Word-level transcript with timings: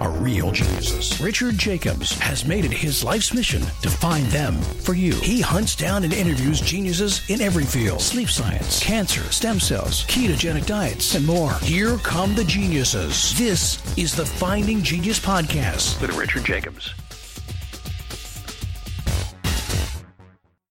are 0.00 0.10
real 0.10 0.50
geniuses. 0.50 1.20
Richard 1.20 1.56
Jacobs 1.56 2.18
has 2.18 2.44
made 2.44 2.64
it 2.64 2.72
his 2.72 3.02
life's 3.02 3.32
mission 3.32 3.62
to 3.82 3.88
find 3.88 4.26
them 4.26 4.54
for 4.60 4.94
you. 4.94 5.14
He 5.14 5.40
hunts 5.40 5.74
down 5.74 6.04
and 6.04 6.12
interviews 6.12 6.60
geniuses 6.60 7.28
in 7.30 7.40
every 7.40 7.64
field 7.64 8.00
sleep 8.00 8.28
science, 8.28 8.82
cancer, 8.82 9.22
stem 9.32 9.58
cells, 9.58 10.04
ketogenic 10.06 10.66
diets, 10.66 11.14
and 11.14 11.26
more. 11.26 11.54
Here 11.60 11.96
come 11.98 12.34
the 12.34 12.44
geniuses. 12.44 13.36
This 13.38 13.80
is 13.96 14.14
the 14.14 14.26
Finding 14.26 14.82
Genius 14.82 15.18
Podcast 15.18 16.00
with 16.00 16.16
Richard 16.16 16.44
Jacobs. 16.44 16.92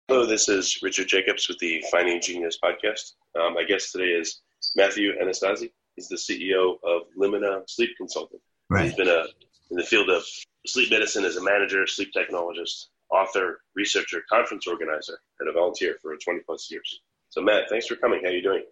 Hello, 0.08 0.26
this 0.26 0.48
is 0.50 0.80
Richard 0.84 1.08
Jacobs 1.08 1.48
with 1.48 1.58
the 1.58 1.84
Finding 1.92 2.22
Genius 2.22 2.60
Podcast. 2.64 3.14
Um, 3.40 3.56
my 3.56 3.64
guest 3.64 3.92
today 3.92 4.12
is 4.12 4.42
Matthew 4.76 5.14
Anastasi. 5.22 5.72
He's 5.96 6.08
the 6.10 6.16
CEO 6.16 6.76
of 6.84 7.04
Limina 7.18 7.68
Sleep 7.68 7.90
Consulting. 7.98 8.40
Right. 8.70 8.86
He's 8.86 8.96
been 8.96 9.08
a, 9.08 9.26
in 9.72 9.78
the 9.78 9.84
field 9.84 10.10
of 10.10 10.24
sleep 10.66 10.92
medicine 10.92 11.26
as 11.26 11.38
a 11.38 11.44
manager, 11.44 11.86
sleep 11.88 12.12
technologist, 12.16 12.88
author, 13.12 13.62
researcher, 13.76 14.24
conference 14.30 14.68
organizer, 14.68 15.20
and 15.40 15.50
a 15.50 15.54
volunteer 15.54 15.98
for 16.02 16.16
20 16.18 16.40
plus 16.46 16.70
years. 16.72 17.02
So, 17.30 17.42
Matt, 17.42 17.70
thanks 17.70 17.88
for 17.88 17.96
coming. 17.96 18.22
How 18.24 18.30
are 18.30 18.34
you 18.34 18.42
doing? 18.42 18.64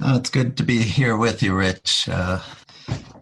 Oh, 0.00 0.16
it's 0.16 0.30
good 0.30 0.56
to 0.56 0.62
be 0.62 0.78
here 0.78 1.16
with 1.16 1.42
you, 1.42 1.54
Rich. 1.54 2.08
Uh, 2.08 2.40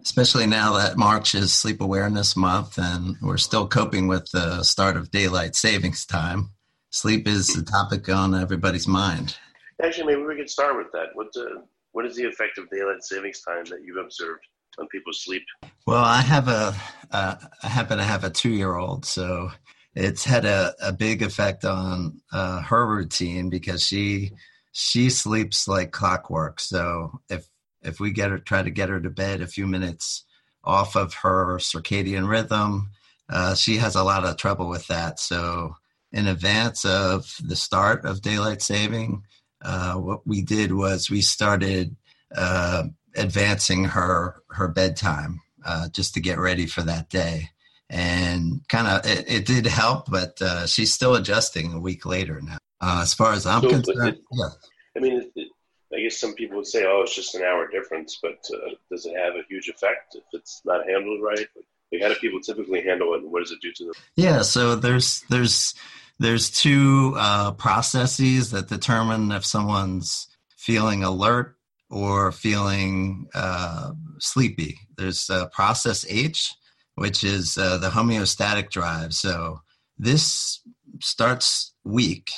especially 0.01 0.47
now 0.47 0.77
that 0.77 0.97
March 0.97 1.35
is 1.35 1.53
Sleep 1.53 1.81
Awareness 1.81 2.35
Month 2.35 2.77
and 2.77 3.15
we're 3.21 3.37
still 3.37 3.67
coping 3.67 4.07
with 4.07 4.29
the 4.31 4.63
start 4.63 4.97
of 4.97 5.11
daylight 5.11 5.55
savings 5.55 6.05
time. 6.05 6.51
Sleep 6.89 7.27
is 7.27 7.47
the 7.47 7.63
topic 7.63 8.09
on 8.09 8.33
everybody's 8.33 8.87
mind. 8.87 9.37
Actually, 9.81 10.15
maybe 10.15 10.25
we 10.25 10.35
could 10.35 10.49
start 10.49 10.77
with 10.77 10.91
that. 10.93 11.07
What, 11.13 11.27
uh, 11.35 11.61
what 11.91 12.05
is 12.05 12.15
the 12.15 12.25
effect 12.25 12.57
of 12.57 12.69
daylight 12.69 13.03
savings 13.03 13.41
time 13.41 13.65
that 13.65 13.83
you've 13.83 14.03
observed 14.03 14.45
on 14.79 14.87
people 14.87 15.13
sleep? 15.13 15.43
Well, 15.85 16.03
I 16.03 16.21
have 16.21 16.47
a, 16.47 16.75
uh, 17.11 17.35
I 17.63 17.67
happen 17.67 17.97
to 17.97 18.03
have 18.03 18.23
a 18.23 18.29
two-year-old, 18.29 19.05
so 19.05 19.51
it's 19.95 20.23
had 20.23 20.45
a, 20.45 20.73
a 20.81 20.93
big 20.93 21.21
effect 21.21 21.65
on 21.65 22.21
uh, 22.31 22.61
her 22.61 22.87
routine 22.87 23.49
because 23.49 23.83
she 23.83 24.31
she 24.71 25.09
sleeps 25.09 25.67
like 25.67 25.91
clockwork. 25.91 26.59
So 26.59 27.19
if 27.29 27.47
if 27.81 27.99
we 27.99 28.11
get 28.11 28.31
her 28.31 28.39
try 28.39 28.63
to 28.63 28.69
get 28.69 28.89
her 28.89 29.01
to 29.01 29.09
bed 29.09 29.41
a 29.41 29.47
few 29.47 29.67
minutes 29.67 30.23
off 30.63 30.95
of 30.95 31.13
her 31.15 31.57
circadian 31.57 32.29
rhythm, 32.29 32.91
uh, 33.29 33.55
she 33.55 33.77
has 33.77 33.95
a 33.95 34.03
lot 34.03 34.23
of 34.23 34.37
trouble 34.37 34.69
with 34.69 34.87
that. 34.87 35.19
So 35.19 35.75
in 36.11 36.27
advance 36.27 36.85
of 36.85 37.35
the 37.43 37.55
start 37.55 38.05
of 38.05 38.21
daylight 38.21 38.61
saving, 38.61 39.23
uh, 39.61 39.95
what 39.95 40.25
we 40.25 40.41
did 40.41 40.71
was 40.73 41.09
we 41.09 41.21
started 41.21 41.95
uh, 42.35 42.83
advancing 43.15 43.85
her 43.85 44.41
her 44.49 44.67
bedtime 44.67 45.41
uh, 45.65 45.89
just 45.89 46.13
to 46.13 46.19
get 46.19 46.39
ready 46.39 46.65
for 46.65 46.81
that 46.81 47.09
day. 47.09 47.49
And 47.89 48.61
kind 48.69 48.87
of 48.87 49.05
it, 49.05 49.25
it, 49.29 49.45
did 49.45 49.65
help, 49.67 50.09
but 50.09 50.41
uh, 50.41 50.65
she's 50.65 50.93
still 50.93 51.15
adjusting 51.15 51.73
a 51.73 51.79
week 51.79 52.05
later 52.05 52.39
now. 52.41 52.57
Uh, 52.79 52.99
as 53.01 53.13
far 53.13 53.33
as 53.33 53.45
I'm 53.45 53.61
so 53.63 53.69
concerned, 53.69 54.15
it, 54.15 54.21
yeah. 54.31 54.49
I 54.95 54.99
mean, 55.01 55.29
it, 55.35 55.49
I 55.93 55.99
guess 55.99 56.17
some 56.17 56.33
people 56.35 56.57
would 56.57 56.67
say, 56.67 56.85
"Oh, 56.85 57.01
it's 57.01 57.13
just 57.13 57.35
an 57.35 57.43
hour 57.43 57.67
difference," 57.69 58.17
but 58.21 58.39
uh, 58.53 58.75
does 58.89 59.05
it 59.05 59.17
have 59.17 59.35
a 59.35 59.43
huge 59.49 59.67
effect 59.67 60.15
if 60.15 60.23
it's 60.31 60.61
not 60.63 60.87
handled 60.87 61.21
right? 61.21 61.45
Like, 61.91 62.01
how 62.01 62.07
do 62.07 62.15
people 62.15 62.39
typically 62.39 62.81
handle 62.81 63.13
it, 63.13 63.23
and 63.23 63.31
what 63.31 63.43
does 63.43 63.51
it 63.51 63.61
do 63.61 63.73
to 63.73 63.85
them? 63.85 63.93
Yeah, 64.15 64.41
so 64.43 64.75
there's 64.75 65.23
there's 65.29 65.75
there's 66.17 66.49
two 66.49 67.15
uh, 67.17 67.51
processes 67.51 68.51
that 68.51 68.69
determine 68.69 69.33
if 69.33 69.43
someone's 69.43 70.27
feeling 70.55 71.03
alert 71.03 71.57
or 71.91 72.31
feeling 72.31 73.27
uh, 73.35 73.91
sleepy. 74.19 74.79
There's 74.97 75.29
uh, 75.29 75.47
process 75.47 76.05
H, 76.09 76.53
which 76.95 77.23
is 77.23 77.57
uh, 77.57 77.77
the 77.77 77.89
homeostatic 77.89 78.69
drive. 78.71 79.13
So 79.13 79.61
this 79.97 80.61
starts 80.99 81.73
weak 81.83 82.31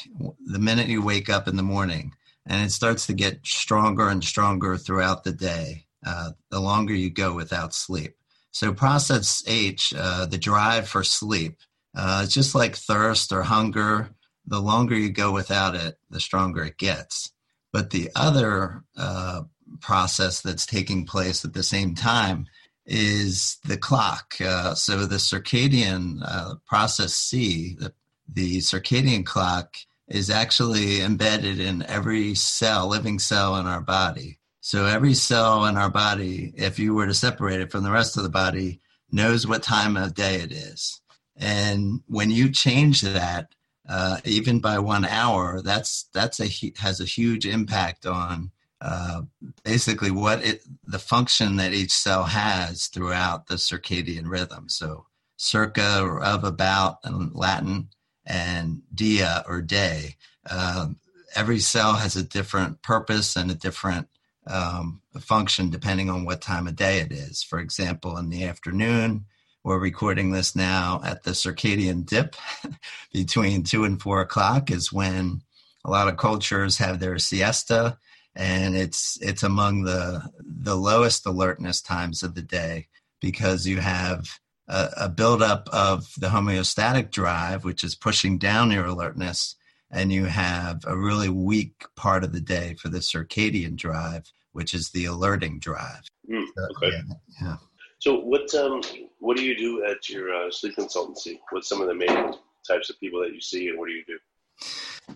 the 0.45 0.59
minute 0.59 0.87
you 0.87 1.01
wake 1.03 1.29
up 1.29 1.47
in 1.47 1.55
the 1.55 1.63
morning, 1.63 2.13
and 2.45 2.65
it 2.65 2.71
starts 2.71 3.05
to 3.07 3.13
get 3.13 3.45
stronger 3.45 4.09
and 4.09 4.23
stronger 4.23 4.77
throughout 4.77 5.23
the 5.23 5.31
day. 5.31 5.85
Uh, 6.05 6.31
the 6.49 6.59
longer 6.59 6.93
you 6.93 7.09
go 7.09 7.33
without 7.33 7.73
sleep. 7.73 8.15
So 8.51 8.73
process 8.73 9.41
H, 9.47 9.93
uh, 9.97 10.25
the 10.25 10.37
drive 10.37 10.87
for 10.87 11.01
sleep, 11.03 11.57
uh, 11.95 12.21
it's 12.25 12.33
just 12.33 12.55
like 12.55 12.75
thirst 12.75 13.31
or 13.31 13.43
hunger. 13.43 14.09
The 14.45 14.59
longer 14.59 14.95
you 14.95 15.09
go 15.09 15.31
without 15.31 15.75
it, 15.75 15.97
the 16.09 16.19
stronger 16.19 16.65
it 16.65 16.77
gets. 16.77 17.31
But 17.73 17.89
the 17.89 18.09
other 18.15 18.83
uh, 18.95 19.41
process 19.81 20.41
that's 20.41 20.65
taking 20.65 21.05
place 21.05 21.43
at 21.43 21.53
the 21.53 21.63
same 21.63 21.95
time 21.95 22.45
is 22.85 23.57
the 23.65 23.77
clock. 23.77 24.35
Uh, 24.39 24.75
so 24.75 25.05
the 25.05 25.15
circadian 25.15 26.19
uh, 26.23 26.55
process 26.65 27.13
C, 27.13 27.75
the, 27.79 27.93
the 28.31 28.59
circadian 28.59 29.25
clock, 29.25 29.75
is 30.07 30.29
actually 30.29 31.01
embedded 31.01 31.59
in 31.59 31.83
every 31.83 32.35
cell, 32.35 32.87
living 32.87 33.19
cell 33.19 33.57
in 33.57 33.65
our 33.65 33.81
body. 33.81 34.37
So 34.61 34.85
every 34.85 35.13
cell 35.13 35.65
in 35.65 35.75
our 35.75 35.89
body, 35.89 36.53
if 36.55 36.77
you 36.77 36.93
were 36.93 37.07
to 37.07 37.13
separate 37.13 37.61
it 37.61 37.71
from 37.71 37.83
the 37.83 37.91
rest 37.91 38.15
of 38.17 38.23
the 38.23 38.29
body, 38.29 38.79
knows 39.11 39.47
what 39.47 39.63
time 39.63 39.97
of 39.97 40.13
day 40.13 40.35
it 40.35 40.51
is. 40.51 41.01
And 41.35 42.01
when 42.07 42.31
you 42.31 42.51
change 42.51 43.01
that, 43.01 43.47
uh, 43.87 44.17
even 44.23 44.59
by 44.59 44.79
one 44.79 45.05
hour, 45.05 45.61
that's 45.61 46.03
that's 46.13 46.39
a 46.39 46.49
has 46.77 47.01
a 47.01 47.05
huge 47.05 47.45
impact 47.45 48.05
on 48.05 48.51
uh, 48.79 49.21
basically 49.63 50.11
what 50.11 50.43
it 50.45 50.63
the 50.85 50.99
function 50.99 51.57
that 51.57 51.73
each 51.73 51.91
cell 51.91 52.23
has 52.23 52.87
throughout 52.87 53.47
the 53.47 53.55
circadian 53.55 54.29
rhythm. 54.29 54.69
So 54.69 55.05
circa 55.37 56.01
or 56.01 56.21
of 56.23 56.43
about 56.43 56.99
in 57.05 57.31
Latin 57.33 57.89
and 58.25 58.81
dia 58.93 59.43
or 59.47 59.61
day. 59.61 60.15
Um, 60.49 60.97
every 61.35 61.59
cell 61.59 61.93
has 61.93 62.15
a 62.15 62.23
different 62.23 62.81
purpose 62.81 63.35
and 63.35 63.51
a 63.51 63.55
different 63.55 64.07
um, 64.47 65.01
function 65.19 65.69
depending 65.69 66.09
on 66.09 66.25
what 66.25 66.41
time 66.41 66.67
of 66.67 66.75
day 66.75 66.99
it 66.99 67.11
is. 67.11 67.43
For 67.43 67.59
example, 67.59 68.17
in 68.17 68.29
the 68.29 68.45
afternoon, 68.45 69.25
we're 69.63 69.79
recording 69.79 70.31
this 70.31 70.55
now 70.55 71.01
at 71.05 71.23
the 71.23 71.31
circadian 71.31 72.05
dip 72.05 72.35
between 73.13 73.63
two 73.63 73.85
and 73.85 74.01
four 74.01 74.21
o'clock 74.21 74.69
is 74.69 74.91
when 74.91 75.41
a 75.85 75.89
lot 75.89 76.07
of 76.07 76.17
cultures 76.17 76.77
have 76.77 76.99
their 76.99 77.17
siesta 77.17 77.97
and 78.35 78.75
it's 78.75 79.17
it's 79.21 79.43
among 79.43 79.83
the 79.83 80.21
the 80.39 80.75
lowest 80.75 81.25
alertness 81.25 81.81
times 81.81 82.23
of 82.23 82.35
the 82.35 82.41
day 82.41 82.87
because 83.21 83.67
you 83.67 83.79
have 83.79 84.27
a, 84.67 84.89
a 84.97 85.09
buildup 85.09 85.69
of 85.71 86.11
the 86.17 86.27
homeostatic 86.27 87.11
drive 87.11 87.63
which 87.63 87.83
is 87.83 87.95
pushing 87.95 88.37
down 88.37 88.71
your 88.71 88.85
alertness 88.85 89.55
and 89.91 90.11
you 90.11 90.25
have 90.25 90.83
a 90.87 90.97
really 90.97 91.29
weak 91.29 91.85
part 91.95 92.23
of 92.23 92.33
the 92.33 92.41
day 92.41 92.73
for 92.73 92.89
the 92.89 92.99
circadian 92.99 93.75
drive 93.75 94.31
which 94.51 94.73
is 94.73 94.89
the 94.89 95.05
alerting 95.05 95.59
drive 95.59 96.03
mm, 96.29 96.43
okay. 96.71 96.91
yeah, 96.91 97.13
yeah. 97.41 97.55
So 98.03 98.19
what 98.19 98.53
um, 98.53 98.81
what 99.19 99.37
do 99.37 99.45
you 99.45 99.55
do 99.55 99.85
at 99.85 100.09
your 100.09 100.35
uh, 100.35 100.51
sleep 100.51 100.75
consultancy? 100.75 101.39
What's 101.51 101.69
some 101.69 101.79
of 101.79 101.87
the 101.87 101.95
main 101.95 102.33
types 102.67 102.89
of 102.89 102.99
people 102.99 103.21
that 103.21 103.33
you 103.33 103.39
see, 103.39 103.69
and 103.69 103.79
what 103.79 103.87
do 103.87 103.93
you 103.93 104.03
do? 104.05 104.19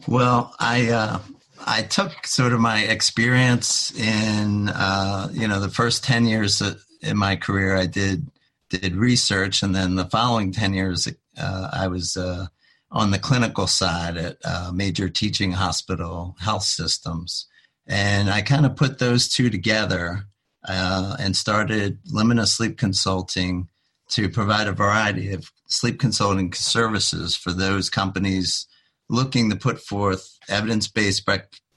Well, 0.07 0.55
I 0.57 0.89
uh, 0.91 1.19
I 1.65 1.81
took 1.81 2.25
sort 2.25 2.53
of 2.53 2.61
my 2.61 2.83
experience 2.83 3.93
in 3.99 4.69
uh, 4.69 5.27
you 5.33 5.49
know 5.49 5.59
the 5.59 5.67
first 5.67 6.05
ten 6.05 6.27
years 6.27 6.61
in 7.01 7.17
my 7.17 7.35
career. 7.35 7.75
I 7.75 7.87
did 7.87 8.25
did 8.69 8.95
research, 8.95 9.63
and 9.63 9.75
then 9.75 9.95
the 9.95 10.05
following 10.05 10.53
ten 10.53 10.73
years, 10.73 11.09
uh, 11.37 11.69
I 11.73 11.89
was 11.89 12.15
uh, 12.15 12.47
on 12.89 13.11
the 13.11 13.19
clinical 13.19 13.67
side 13.67 14.15
at 14.15 14.37
uh, 14.45 14.71
major 14.73 15.09
teaching 15.09 15.51
hospital 15.51 16.37
health 16.39 16.63
systems, 16.63 17.47
and 17.85 18.29
I 18.29 18.41
kind 18.41 18.65
of 18.65 18.77
put 18.77 18.99
those 18.99 19.27
two 19.27 19.49
together 19.49 20.23
uh, 20.67 21.15
and 21.19 21.35
started 21.35 21.99
Limina 22.05 22.45
Sleep 22.47 22.77
Consulting 22.77 23.69
to 24.09 24.29
provide 24.29 24.67
a 24.67 24.73
variety 24.73 25.33
of 25.33 25.51
sleep 25.67 25.99
consulting 25.99 26.53
services 26.53 27.35
for 27.35 27.51
those 27.51 27.89
companies 27.89 28.67
looking 29.09 29.49
to 29.49 29.55
put 29.55 29.79
forth 29.79 30.37
evidence 30.49 30.87
based 30.87 31.27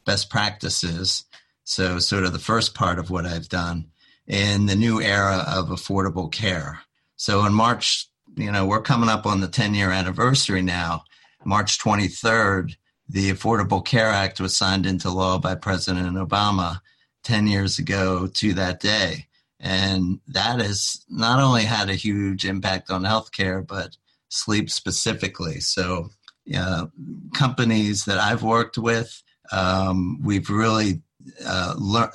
best 0.05 0.31
practices. 0.31 1.25
So, 1.65 1.99
sort 1.99 2.25
of 2.25 2.33
the 2.33 2.39
first 2.39 2.75
part 2.75 2.99
of 2.99 3.11
what 3.11 3.27
I've 3.27 3.49
done 3.49 3.87
in 4.27 4.67
the 4.67 4.75
new 4.75 5.01
era 5.01 5.45
of 5.47 5.69
affordable 5.69 6.31
care. 6.31 6.81
So, 7.17 7.45
in 7.45 7.53
March, 7.53 8.09
you 8.37 8.51
know, 8.51 8.67
we're 8.67 8.83
coming 8.83 9.09
up 9.09 9.27
on 9.27 9.41
the 9.41 9.49
10 9.49 9.75
year 9.75 9.91
anniversary 9.91 10.63
now. 10.63 11.05
March 11.45 11.79
23rd, 11.79 12.77
the 13.09 13.31
Affordable 13.31 13.85
Care 13.85 14.09
Act 14.09 14.41
was 14.41 14.57
signed 14.57 14.87
into 14.87 15.11
law 15.11 15.39
by 15.39 15.55
President 15.55 16.17
Obama 16.17 16.81
10 17.23 17.47
years 17.47 17.79
ago 17.79 18.27
to 18.27 18.55
that 18.55 18.81
day. 18.81 19.27
And 19.59 20.21
that 20.29 20.61
has 20.61 21.05
not 21.09 21.41
only 21.41 21.65
had 21.65 21.91
a 21.91 21.95
huge 21.95 22.47
impact 22.47 22.91
on 22.91 23.03
healthcare, 23.03 23.67
but 23.67 23.97
sleep 24.29 24.71
specifically. 24.71 25.61
So, 25.61 26.11
uh, 26.57 26.87
companies 27.35 28.07
that 28.07 28.19
I've 28.19 28.43
worked 28.43 28.79
with, 28.79 29.23
um, 29.53 30.21
we've 30.23 30.49
really 30.49 31.03
uh, 31.45 31.75
lear- 31.77 32.13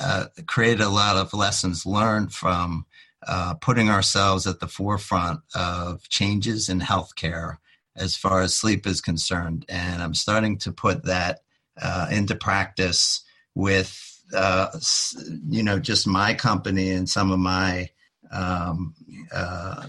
uh, 0.00 0.26
created 0.46 0.80
a 0.80 0.88
lot 0.88 1.16
of 1.16 1.34
lessons 1.34 1.84
learned 1.84 2.32
from 2.32 2.86
uh, 3.26 3.54
putting 3.54 3.90
ourselves 3.90 4.46
at 4.46 4.60
the 4.60 4.68
forefront 4.68 5.40
of 5.54 6.08
changes 6.08 6.68
in 6.68 6.80
healthcare 6.80 7.58
as 7.96 8.16
far 8.16 8.40
as 8.40 8.56
sleep 8.56 8.86
is 8.86 9.00
concerned. 9.00 9.66
And 9.68 10.02
I'm 10.02 10.14
starting 10.14 10.56
to 10.58 10.72
put 10.72 11.04
that 11.04 11.40
uh, 11.80 12.08
into 12.10 12.34
practice 12.34 13.24
with 13.54 14.07
uh, 14.34 14.68
you 15.48 15.62
know 15.62 15.78
just 15.78 16.06
my 16.06 16.34
company 16.34 16.90
and 16.90 17.08
some 17.08 17.30
of 17.30 17.38
my 17.38 17.88
um, 18.30 18.94
uh, 19.32 19.88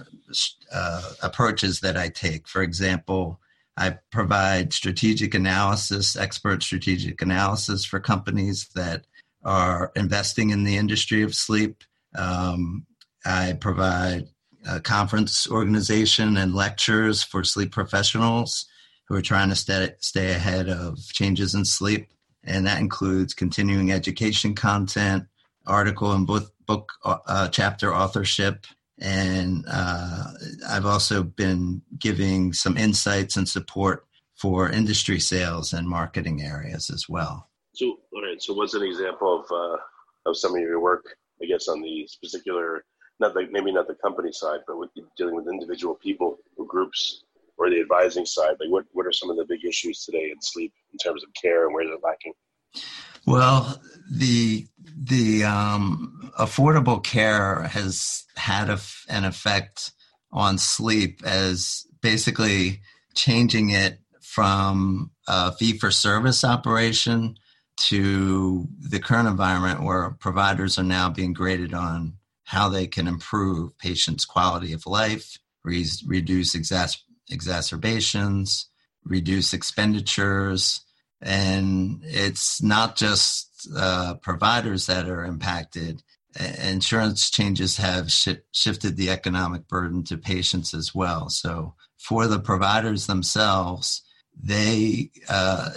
uh, 0.74 1.12
approaches 1.22 1.82
that 1.82 1.98
I 1.98 2.10
take. 2.10 2.48
For 2.48 2.62
example, 2.62 3.40
I 3.78 3.98
provide 4.12 4.74
strategic 4.74 5.34
analysis, 5.34 6.16
expert 6.16 6.64
strategic 6.64 7.22
analysis 7.22 7.86
for 7.86 8.00
companies 8.00 8.70
that 8.76 9.06
are 9.44 9.92
investing 9.96 10.50
in 10.50 10.64
the 10.64 10.78
industry 10.78 11.24
of 11.24 11.36
sleep. 11.36 11.84
Um, 12.16 12.86
I 13.26 13.54
provide 13.54 14.28
conference 14.84 15.50
organization 15.50 16.38
and 16.38 16.54
lectures 16.54 17.24
for 17.24 17.44
sleep 17.44 17.72
professionals 17.72 18.68
who 19.08 19.16
are 19.16 19.22
trying 19.22 19.50
to 19.50 19.56
stay, 19.56 19.94
stay 20.00 20.32
ahead 20.32 20.70
of 20.70 21.00
changes 21.08 21.56
in 21.56 21.66
sleep 21.66 22.10
and 22.44 22.66
that 22.66 22.80
includes 22.80 23.34
continuing 23.34 23.92
education 23.92 24.56
content, 24.56 25.26
article 25.66 26.12
and 26.14 26.26
book, 26.26 26.52
book 26.66 26.92
uh, 27.04 27.48
chapter 27.50 27.94
authorship. 27.94 28.66
And 29.00 29.66
uh, 29.68 30.26
I've 30.70 30.86
also 30.86 31.24
been 31.24 31.82
giving 31.98 32.54
some 32.54 32.78
insights 32.78 33.38
and 33.38 33.48
support 33.48 34.06
for 34.36 34.70
industry 34.70 35.20
sales 35.20 35.74
and 35.74 35.88
marketing 35.88 36.42
areas 36.42 36.90
as 36.90 37.08
well. 37.08 37.50
So, 37.74 37.98
all 38.14 38.22
right. 38.22 38.42
So, 38.42 38.54
what's 38.54 38.74
an 38.74 38.84
example 38.84 39.40
of 39.40 39.52
uh, 39.52 39.78
of 40.30 40.38
some 40.38 40.54
of 40.56 40.62
your 40.62 40.80
work? 40.80 41.06
I 41.42 41.46
guess 41.46 41.68
on 41.68 41.82
the 41.82 42.10
particular, 42.22 42.84
not 43.20 43.34
the, 43.34 43.48
maybe 43.52 43.72
not 43.72 43.88
the 43.88 43.96
company 43.96 44.32
side, 44.32 44.60
but 44.68 44.78
with 44.78 44.90
dealing 45.18 45.36
with 45.36 45.48
individual 45.48 45.96
people 45.96 46.40
or 46.58 46.66
groups 46.66 47.24
or 47.60 47.70
the 47.70 47.82
advising 47.82 48.26
side? 48.26 48.56
Like, 48.60 48.70
what, 48.70 48.86
what 48.94 49.06
are 49.06 49.12
some 49.12 49.30
of 49.30 49.38
the 49.38 49.46
big 49.46 49.64
issues 49.66 50.04
today 50.04 50.32
in 50.32 50.42
sleep 50.42 50.74
in 50.92 50.98
terms 50.98 51.24
of 51.24 51.30
care 51.40 51.66
and 51.66 51.76
where 51.76 51.86
they're 51.86 51.98
lacking? 52.02 52.34
Well, 53.26 53.82
the 54.10 54.66
the 54.98 55.44
um, 55.44 56.32
affordable 56.40 57.04
care 57.04 57.64
has 57.64 58.24
had 58.36 58.70
a, 58.70 58.80
an 59.08 59.26
effect 59.26 59.92
on 60.32 60.58
sleep 60.58 61.22
as 61.26 61.86
basically 62.02 62.82
changing 63.14 63.70
it 63.70 64.00
from 64.22 65.12
a 65.28 65.52
fee 65.52 65.78
for 65.78 65.92
service 65.92 66.44
operation 66.44 67.36
to 67.78 68.68
the 68.80 69.00
current 69.00 69.28
environment 69.28 69.84
where 69.84 70.12
providers 70.20 70.78
are 70.78 70.84
now 70.84 71.10
being 71.10 71.34
graded 71.34 71.74
on 71.74 72.14
how 72.44 72.68
they 72.68 72.88
can 72.88 73.08
improve 73.08 73.78
patients' 73.78 74.26
quality 74.26 74.74
of 74.74 74.86
life, 74.86 75.38
re- 75.64 75.86
reduce 76.06 76.56
exas- 76.56 76.98
exacerbations, 77.30 78.68
reduce 79.04 79.54
expenditures, 79.54 80.82
and 81.22 82.02
it's 82.04 82.62
not 82.62 82.96
just 82.96 83.68
uh, 83.76 84.16
providers 84.16 84.86
that 84.88 85.10
are 85.10 85.26
impacted. 85.26 86.02
Insurance 86.64 87.30
changes 87.30 87.78
have 87.78 88.12
sh- 88.12 88.30
shifted 88.52 88.96
the 88.96 89.10
economic 89.10 89.68
burden 89.68 90.04
to 90.06 90.18
patients 90.18 90.74
as 90.74 90.94
well. 90.96 91.30
So 91.30 91.76
for 91.98 92.28
the 92.28 92.40
providers 92.40 93.08
themselves, 93.08 94.02
they 94.42 95.12
uh, 95.28 95.72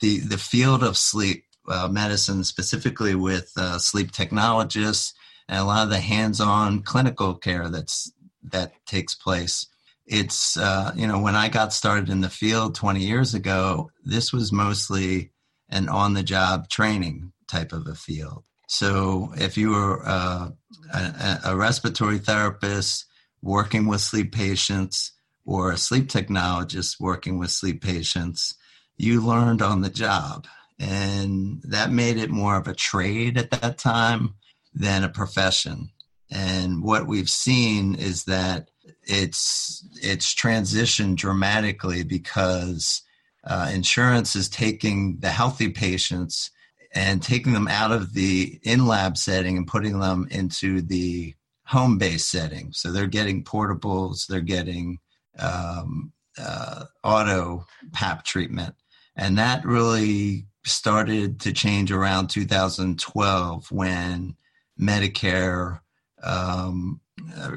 the 0.00 0.18
the 0.18 0.36
field 0.36 0.82
of 0.82 0.98
sleep 0.98 1.44
uh, 1.68 1.88
medicine, 1.88 2.44
specifically 2.44 3.14
with 3.14 3.52
uh, 3.56 3.78
sleep 3.78 4.12
technologists 4.12 5.14
and 5.48 5.58
a 5.60 5.64
lot 5.64 5.84
of 5.84 5.90
the 5.90 6.00
hands-on 6.00 6.82
clinical 6.82 7.34
care 7.34 7.68
that's 7.68 8.12
that 8.42 8.74
takes 8.86 9.14
place 9.14 9.66
it's 10.06 10.56
uh, 10.56 10.92
you 10.94 11.06
know 11.06 11.18
when 11.18 11.34
i 11.34 11.48
got 11.48 11.72
started 11.72 12.10
in 12.10 12.20
the 12.20 12.28
field 12.28 12.74
20 12.74 13.00
years 13.00 13.34
ago 13.34 13.90
this 14.04 14.32
was 14.32 14.52
mostly 14.52 15.32
an 15.70 15.88
on-the-job 15.88 16.68
training 16.68 17.32
type 17.48 17.72
of 17.72 17.86
a 17.86 17.94
field. 17.94 18.44
So 18.68 19.32
if 19.36 19.56
you 19.56 19.70
were 19.70 20.02
uh, 20.06 20.50
a, 20.92 21.40
a, 21.44 21.56
respiratory 21.56 22.18
therapist 22.18 23.06
working 23.42 23.86
with 23.86 24.00
sleep 24.00 24.32
patients 24.32 25.12
or 25.44 25.70
a 25.70 25.76
sleep 25.76 26.08
technologist 26.08 26.96
working 26.98 27.38
with 27.38 27.50
sleep 27.50 27.82
patients 27.82 28.54
you 28.96 29.20
learned 29.20 29.60
on 29.60 29.80
the 29.80 29.90
job. 29.90 30.46
And 30.78 31.60
that 31.64 31.90
made 31.90 32.16
it 32.16 32.30
more 32.30 32.56
of 32.56 32.68
a 32.68 32.74
trade 32.74 33.36
at 33.36 33.50
that 33.50 33.78
time 33.78 34.34
than 34.72 35.04
a 35.04 35.08
profession. 35.08 35.90
And 36.30 36.82
what 36.82 37.06
we've 37.06 37.28
seen 37.28 37.96
is 37.96 38.24
that 38.24 38.70
it's 39.06 39.86
it's 40.02 40.34
transitioned 40.34 41.16
dramatically 41.16 42.02
because 42.02 43.02
uh, 43.44 43.70
insurance 43.72 44.36
is 44.36 44.48
taking 44.48 45.18
the 45.20 45.30
healthy 45.30 45.68
patients 45.68 46.50
and 46.94 47.22
taking 47.22 47.52
them 47.52 47.68
out 47.68 47.92
of 47.92 48.14
the 48.14 48.58
in 48.62 48.86
lab 48.86 49.16
setting 49.16 49.56
and 49.56 49.66
putting 49.66 49.98
them 50.00 50.26
into 50.30 50.80
the 50.80 51.34
home 51.66 51.98
based 51.98 52.30
setting. 52.30 52.72
So 52.72 52.92
they're 52.92 53.06
getting 53.06 53.44
portables, 53.44 54.26
they're 54.26 54.40
getting 54.40 54.98
um, 55.38 56.12
uh, 56.38 56.84
auto 57.02 57.66
PAP 57.92 58.24
treatment. 58.24 58.74
And 59.16 59.38
that 59.38 59.64
really 59.64 60.46
started 60.64 61.40
to 61.40 61.52
change 61.52 61.92
around 61.92 62.28
2012 62.28 63.70
when 63.70 64.36
Medicare 64.80 65.80
um, 66.22 67.00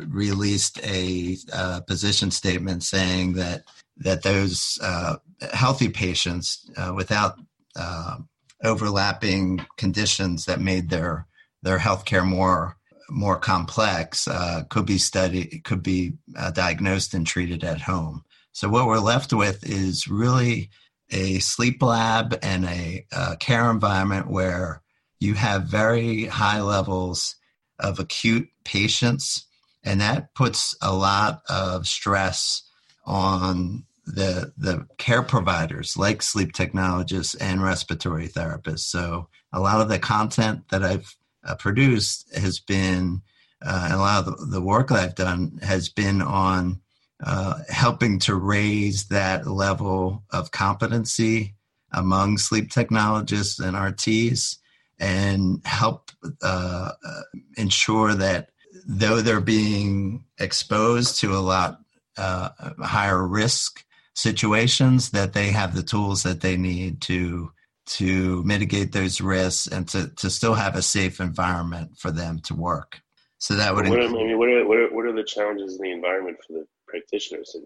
released 0.07 0.80
a 0.83 1.38
uh, 1.54 1.81
position 1.81 2.31
statement 2.31 2.83
saying 2.83 3.33
that 3.33 3.63
that 3.98 4.24
those 4.24 4.77
uh, 4.81 5.15
healthy 5.54 5.89
patients 5.89 6.69
uh, 6.77 6.94
without 6.95 7.39
uh, 7.75 8.18
overlapping 8.63 9.65
conditions 9.77 10.45
that 10.45 10.62
made 10.62 10.89
their 10.89 11.27
their 11.63 11.80
healthcare 11.80 12.25
more 12.25 12.77
more 13.09 13.38
complex 13.38 14.27
uh, 14.27 14.63
could 14.69 14.86
be 14.86 14.98
studied 14.98 15.62
could 15.63 15.81
be 15.81 16.14
uh, 16.37 16.52
diagnosed 16.52 17.14
and 17.14 17.26
treated 17.26 17.64
at 17.64 17.81
home. 17.81 18.23
So 18.52 18.69
what 18.69 18.87
we're 18.87 18.99
left 18.99 19.33
with 19.33 19.68
is 19.68 20.07
really 20.07 20.69
a 21.11 21.40
sleep 21.40 21.81
lab 21.81 22.37
and 22.42 22.66
a, 22.66 23.06
a 23.11 23.37
care 23.37 23.69
environment 23.71 24.30
where 24.30 24.81
you 25.19 25.35
have 25.35 25.64
very 25.64 26.26
high 26.26 26.61
levels 26.61 27.35
of 27.80 27.99
acute 27.99 28.49
patients, 28.66 29.46
and 29.87 30.01
that 30.01 30.33
puts 30.35 30.75
a 30.81 30.94
lot 30.94 31.41
of 31.49 31.87
stress 31.87 32.61
on 33.06 33.85
the 34.06 34.51
the 34.57 34.85
care 34.97 35.23
providers 35.23 35.95
like 35.95 36.21
sleep 36.21 36.51
technologists 36.51 37.35
and 37.35 37.63
respiratory 37.63 38.27
therapists. 38.27 38.79
So 38.79 39.29
a 39.53 39.61
lot 39.61 39.79
of 39.79 39.87
the 39.87 39.97
content 39.97 40.67
that 40.69 40.83
I've 40.83 41.15
uh, 41.45 41.56
produced 41.56 42.35
has 42.35 42.59
been, 42.59 43.21
uh, 43.65 43.89
a 43.91 43.97
lot 43.97 44.27
of 44.27 44.37
the, 44.37 44.45
the, 44.57 44.61
work 44.61 44.89
that 44.89 44.99
I've 44.99 45.15
done 45.15 45.59
has 45.61 45.87
been 45.87 46.21
on 46.21 46.81
uh, 47.25 47.59
helping 47.69 48.19
to 48.19 48.35
raise 48.35 49.07
that 49.07 49.47
level 49.47 50.23
of 50.31 50.51
competency 50.51 51.56
among 51.94 52.37
sleep 52.37 52.71
technologists 52.71 53.59
and 53.59 53.75
RTs 53.75 54.57
and 54.99 55.61
help 55.65 56.11
uh, 56.41 56.91
uh, 57.06 57.21
ensure 57.56 58.13
that 58.15 58.49
though 58.87 59.21
they're 59.21 59.41
being 59.41 60.23
exposed 60.39 61.19
to 61.19 61.35
a 61.35 61.39
lot 61.39 61.79
uh, 62.17 62.49
higher 62.79 63.27
risk 63.27 63.85
situations, 64.15 65.11
that 65.11 65.33
they 65.33 65.51
have 65.51 65.75
the 65.75 65.83
tools 65.83 66.23
that 66.23 66.41
they 66.41 66.57
need 66.57 67.01
to 67.01 67.51
to 67.85 68.44
mitigate 68.44 68.91
those 68.91 69.21
risks 69.21 69.67
and 69.67 69.87
to, 69.87 70.09
to 70.15 70.29
still 70.29 70.56
have 70.56 70.75
a 70.75 70.81
safe 70.81 71.21
environment 71.21 71.97
for 71.97 72.11
them 72.11 72.39
to 72.39 72.53
work. 72.53 72.99
So 73.37 73.53
that 73.56 73.75
would. 73.75 73.87
What 73.87 73.99
are, 73.99 74.03
I 74.03 74.07
mean, 74.07 74.37
what 74.37 74.49
are, 74.49 74.67
what 74.67 74.77
are, 74.77 74.94
what 74.94 75.06
are 75.06 75.13
the 75.13 75.23
challenges 75.23 75.75
in 75.75 75.81
the 75.81 75.91
environment 75.91 76.37
for 76.45 76.53
the 76.53 76.65
practitioners? 76.87 77.56
Is 77.56 77.63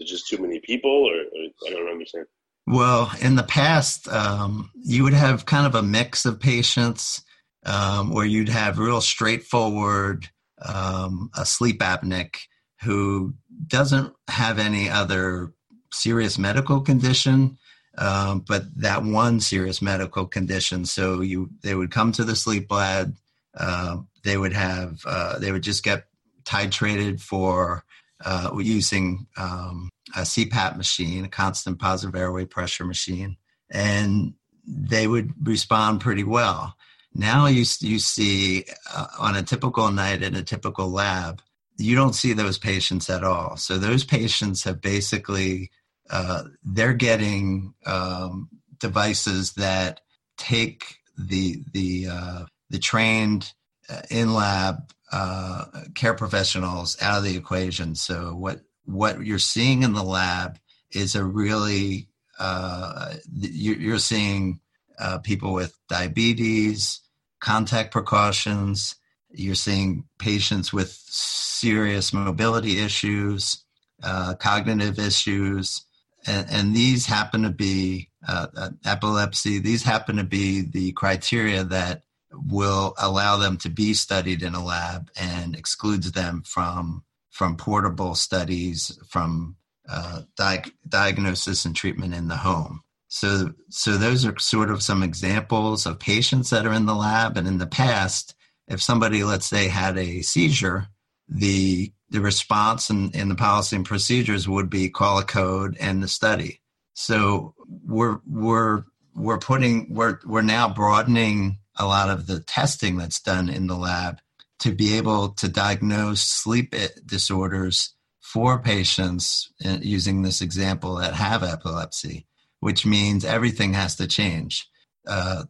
it 0.00 0.06
just 0.06 0.28
too 0.28 0.38
many 0.38 0.60
people, 0.60 0.90
or, 0.90 1.14
or 1.14 1.68
I 1.68 1.70
don't 1.70 1.88
understand. 1.88 2.26
Well, 2.66 3.10
in 3.20 3.36
the 3.36 3.42
past, 3.42 4.08
um, 4.08 4.70
you 4.82 5.04
would 5.04 5.14
have 5.14 5.46
kind 5.46 5.66
of 5.66 5.74
a 5.74 5.82
mix 5.82 6.24
of 6.24 6.40
patients 6.40 7.22
um, 7.66 8.12
where 8.12 8.24
you'd 8.24 8.48
have 8.48 8.78
real 8.78 9.00
straightforward 9.00 10.28
um, 10.66 11.30
a 11.36 11.44
sleep 11.44 11.80
apneic 11.80 12.36
who 12.82 13.34
doesn't 13.66 14.12
have 14.28 14.58
any 14.58 14.88
other 14.88 15.52
serious 15.92 16.38
medical 16.38 16.80
condition, 16.80 17.58
um, 17.98 18.44
but 18.46 18.62
that 18.80 19.02
one 19.02 19.40
serious 19.40 19.82
medical 19.82 20.26
condition. 20.26 20.84
So 20.84 21.20
you 21.20 21.50
they 21.62 21.74
would 21.74 21.90
come 21.90 22.12
to 22.12 22.24
the 22.24 22.36
sleep 22.36 22.70
lab, 22.70 23.16
uh, 23.56 23.98
they 24.24 24.36
would 24.36 24.52
have 24.52 25.00
uh, 25.06 25.38
they 25.38 25.52
would 25.52 25.62
just 25.62 25.82
get 25.82 26.06
titrated 26.44 27.20
for 27.20 27.84
uh, 28.24 28.50
using 28.58 29.26
um, 29.36 29.88
a 30.14 30.20
CPAP 30.20 30.76
machine, 30.76 31.24
a 31.24 31.28
constant 31.28 31.78
positive 31.78 32.14
airway 32.14 32.44
pressure 32.44 32.84
machine, 32.84 33.36
and 33.70 34.34
they 34.66 35.06
would 35.06 35.32
respond 35.42 36.00
pretty 36.00 36.24
well. 36.24 36.74
Now 37.14 37.46
you 37.46 37.64
you 37.80 37.98
see 37.98 38.64
uh, 38.94 39.06
on 39.18 39.36
a 39.36 39.42
typical 39.42 39.90
night 39.90 40.22
in 40.22 40.36
a 40.36 40.42
typical 40.42 40.88
lab, 40.88 41.42
you 41.76 41.96
don't 41.96 42.14
see 42.14 42.32
those 42.32 42.58
patients 42.58 43.10
at 43.10 43.24
all. 43.24 43.56
So 43.56 43.78
those 43.78 44.04
patients 44.04 44.64
have 44.64 44.80
basically 44.80 45.70
uh, 46.08 46.44
they're 46.62 46.92
getting 46.92 47.74
um, 47.86 48.48
devices 48.78 49.52
that 49.54 50.00
take 50.36 50.98
the 51.16 51.62
the 51.72 52.06
uh, 52.10 52.44
the 52.70 52.78
trained 52.78 53.52
uh, 53.88 54.02
in 54.10 54.32
lab 54.32 54.92
uh, 55.12 55.64
care 55.94 56.14
professionals 56.14 56.96
out 57.02 57.18
of 57.18 57.24
the 57.24 57.36
equation. 57.36 57.94
So 57.94 58.34
what 58.34 58.60
what 58.84 59.24
you're 59.24 59.38
seeing 59.38 59.82
in 59.82 59.92
the 59.92 60.04
lab 60.04 60.58
is 60.92 61.14
a 61.14 61.24
really 61.24 62.08
uh, 62.38 63.14
you're 63.32 63.98
seeing 63.98 64.60
uh, 65.00 65.18
people 65.18 65.52
with 65.52 65.76
diabetes, 65.88 67.00
contact 67.40 67.90
precautions. 67.90 68.96
You're 69.30 69.54
seeing 69.54 70.04
patients 70.18 70.72
with 70.72 70.90
serious 71.06 72.12
mobility 72.12 72.80
issues, 72.80 73.64
uh, 74.02 74.34
cognitive 74.34 74.98
issues, 74.98 75.84
and, 76.26 76.46
and, 76.50 76.76
these 76.76 77.06
happen 77.06 77.42
to 77.42 77.50
be 77.50 78.10
uh, 78.28 78.48
uh, 78.54 78.70
epilepsy. 78.84 79.58
These 79.58 79.82
happen 79.82 80.16
to 80.16 80.24
be 80.24 80.60
the 80.60 80.92
criteria 80.92 81.64
that 81.64 82.02
will 82.32 82.94
allow 82.98 83.38
them 83.38 83.56
to 83.58 83.70
be 83.70 83.94
studied 83.94 84.42
in 84.42 84.54
a 84.54 84.64
lab 84.64 85.10
and 85.16 85.56
excludes 85.56 86.12
them 86.12 86.42
from 86.44 87.04
from 87.30 87.56
portable 87.56 88.14
studies 88.14 88.98
from 89.08 89.56
uh, 89.88 90.22
di- 90.36 90.64
diagnosis 90.88 91.64
and 91.64 91.74
treatment 91.74 92.12
in 92.12 92.28
the 92.28 92.36
home. 92.36 92.82
So, 93.12 93.50
so 93.68 93.96
those 93.96 94.24
are 94.24 94.38
sort 94.38 94.70
of 94.70 94.82
some 94.82 95.02
examples 95.02 95.84
of 95.84 95.98
patients 95.98 96.50
that 96.50 96.64
are 96.64 96.72
in 96.72 96.86
the 96.86 96.94
lab. 96.94 97.36
And 97.36 97.46
in 97.48 97.58
the 97.58 97.66
past, 97.66 98.36
if 98.68 98.80
somebody, 98.80 99.24
let's 99.24 99.46
say, 99.46 99.66
had 99.66 99.98
a 99.98 100.22
seizure, 100.22 100.86
the 101.28 101.92
the 102.08 102.20
response 102.20 102.90
in, 102.90 103.10
in 103.12 103.28
the 103.28 103.34
policy 103.36 103.76
and 103.76 103.84
procedures 103.84 104.48
would 104.48 104.68
be 104.68 104.88
call 104.88 105.18
a 105.18 105.24
code 105.24 105.76
and 105.78 106.02
the 106.02 106.08
study. 106.08 106.60
So 106.94 107.54
we're 107.84 108.20
we're 108.26 108.84
we're 109.14 109.38
putting 109.38 109.92
we're 109.94 110.18
we're 110.24 110.42
now 110.42 110.72
broadening 110.72 111.58
a 111.76 111.86
lot 111.86 112.10
of 112.10 112.26
the 112.26 112.40
testing 112.40 112.96
that's 112.96 113.20
done 113.20 113.48
in 113.48 113.66
the 113.66 113.76
lab 113.76 114.18
to 114.60 114.72
be 114.72 114.96
able 114.96 115.30
to 115.30 115.48
diagnose 115.48 116.20
sleep 116.22 116.74
disorders 117.06 117.94
for 118.20 118.60
patients 118.60 119.50
uh, 119.64 119.78
using 119.80 120.22
this 120.22 120.40
example 120.40 120.96
that 120.96 121.14
have 121.14 121.42
epilepsy, 121.42 122.26
which 122.60 122.86
means 122.86 123.24
everything 123.24 123.74
has 123.74 123.96
to 123.96 124.06
change. 124.06 124.68
Uh, 125.06 125.44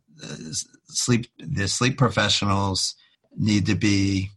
sleep 0.87 1.27
the 1.39 1.69
sleep 1.69 1.99
professionals 1.99 2.95
need 3.37 3.67
to 3.67 3.75
be 3.75 4.31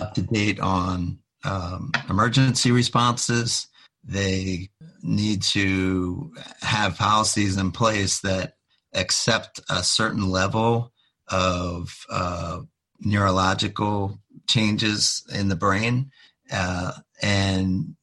up 0.00 0.14
to 0.14 0.22
date 0.22 0.60
on 0.60 1.18
um, 1.44 1.90
emergency 2.08 2.70
responses. 2.70 3.66
They 4.04 4.70
need 5.02 5.42
to 5.42 6.32
have 6.60 6.98
policies 6.98 7.56
in 7.56 7.72
place 7.72 8.20
that 8.20 8.54
accept 8.94 9.60
a 9.68 9.82
certain 9.82 10.30
level 10.30 10.92
of 11.28 11.94
uh, 12.10 12.60
neurological 13.00 14.18
changes 14.48 15.22
in 15.32 15.48
the 15.48 15.56
brain 15.56 16.10
uh, 16.50 16.92
and 17.22 17.96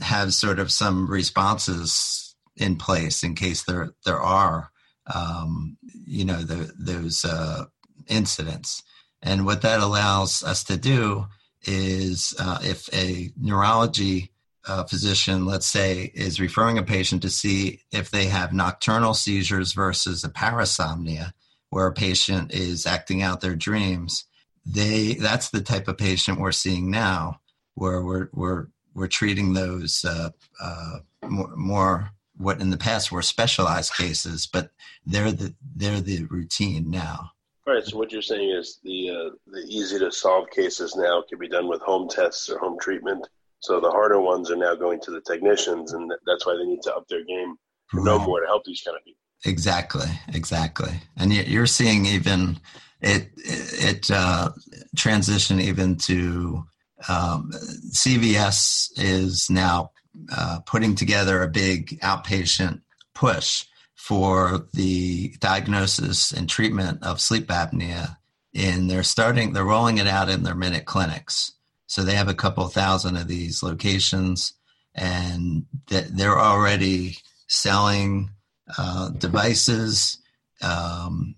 have 0.00 0.32
sort 0.32 0.58
of 0.58 0.70
some 0.70 1.10
responses 1.10 2.27
in 2.58 2.76
place 2.76 3.22
in 3.22 3.34
case 3.34 3.64
there 3.64 3.90
there 4.04 4.20
are 4.20 4.70
um, 5.14 5.76
you 6.06 6.24
know 6.24 6.42
the, 6.42 6.72
those 6.78 7.24
uh, 7.24 7.64
incidents. 8.08 8.82
And 9.22 9.44
what 9.44 9.62
that 9.62 9.80
allows 9.80 10.44
us 10.44 10.62
to 10.64 10.76
do 10.76 11.26
is 11.62 12.34
uh, 12.38 12.58
if 12.62 12.92
a 12.94 13.30
neurology 13.36 14.30
uh, 14.66 14.84
physician, 14.84 15.46
let's 15.46 15.66
say, 15.66 16.10
is 16.14 16.40
referring 16.40 16.78
a 16.78 16.82
patient 16.82 17.22
to 17.22 17.30
see 17.30 17.80
if 17.90 18.10
they 18.10 18.26
have 18.26 18.52
nocturnal 18.52 19.14
seizures 19.14 19.72
versus 19.72 20.22
a 20.22 20.28
parasomnia, 20.28 21.32
where 21.70 21.86
a 21.86 21.92
patient 21.92 22.52
is 22.52 22.86
acting 22.86 23.22
out 23.22 23.40
their 23.40 23.56
dreams, 23.56 24.24
they 24.64 25.14
that's 25.14 25.50
the 25.50 25.62
type 25.62 25.88
of 25.88 25.96
patient 25.96 26.38
we're 26.38 26.52
seeing 26.52 26.90
now, 26.90 27.40
where 27.74 28.02
we're 28.02 28.28
we're 28.32 28.66
we're 28.94 29.08
treating 29.08 29.54
those 29.54 30.04
uh, 30.04 30.30
uh, 30.60 30.98
more, 31.26 31.56
more 31.56 32.10
what 32.38 32.60
in 32.60 32.70
the 32.70 32.76
past 32.76 33.12
were 33.12 33.22
specialized 33.22 33.94
cases, 33.94 34.46
but 34.46 34.70
they're 35.04 35.32
the 35.32 35.54
they're 35.76 36.00
the 36.00 36.24
routine 36.24 36.90
now. 36.90 37.32
All 37.66 37.74
right. 37.74 37.84
So 37.84 37.98
what 37.98 38.12
you're 38.12 38.22
saying 38.22 38.50
is 38.50 38.78
the 38.82 39.10
uh, 39.10 39.30
the 39.46 39.60
easy 39.68 39.98
to 39.98 40.10
solve 40.10 40.48
cases 40.50 40.96
now 40.96 41.22
can 41.28 41.38
be 41.38 41.48
done 41.48 41.68
with 41.68 41.82
home 41.82 42.08
tests 42.08 42.48
or 42.48 42.58
home 42.58 42.78
treatment. 42.80 43.26
So 43.60 43.80
the 43.80 43.90
harder 43.90 44.20
ones 44.20 44.50
are 44.50 44.56
now 44.56 44.74
going 44.74 45.00
to 45.00 45.10
the 45.10 45.20
technicians, 45.20 45.92
and 45.92 46.10
that's 46.26 46.46
why 46.46 46.56
they 46.56 46.64
need 46.64 46.82
to 46.82 46.94
up 46.94 47.06
their 47.08 47.24
game 47.24 47.56
to 47.90 48.04
know 48.04 48.18
more 48.18 48.40
to 48.40 48.46
help 48.46 48.64
these 48.64 48.80
kind 48.82 48.96
of 48.96 49.04
people. 49.04 49.20
Exactly, 49.44 50.06
exactly. 50.32 50.92
And 51.16 51.32
you're 51.32 51.66
seeing 51.66 52.06
even 52.06 52.58
it 53.00 53.30
it 53.36 54.10
uh, 54.10 54.50
transition 54.96 55.60
even 55.60 55.96
to 55.96 56.64
um, 57.08 57.50
CVS 57.92 58.90
is 58.96 59.48
now 59.50 59.90
uh, 60.34 60.60
putting 60.66 60.94
together 60.94 61.42
a 61.42 61.48
big 61.48 61.98
outpatient 62.00 62.80
push 63.14 63.64
for 63.94 64.66
the 64.74 65.34
diagnosis 65.40 66.32
and 66.32 66.48
treatment 66.48 67.02
of 67.02 67.20
sleep 67.20 67.48
apnea. 67.48 68.16
And 68.54 68.90
they're 68.90 69.02
starting, 69.02 69.52
they're 69.52 69.64
rolling 69.64 69.98
it 69.98 70.06
out 70.06 70.30
in 70.30 70.42
their 70.42 70.54
minute 70.54 70.84
clinics. 70.84 71.52
So 71.86 72.02
they 72.02 72.14
have 72.14 72.28
a 72.28 72.34
couple 72.34 72.66
thousand 72.68 73.16
of 73.16 73.28
these 73.28 73.62
locations, 73.62 74.52
and 74.94 75.64
they're 75.86 76.38
already 76.38 77.18
selling 77.46 78.30
uh, 78.76 79.10
devices, 79.10 80.18
um, 80.62 81.34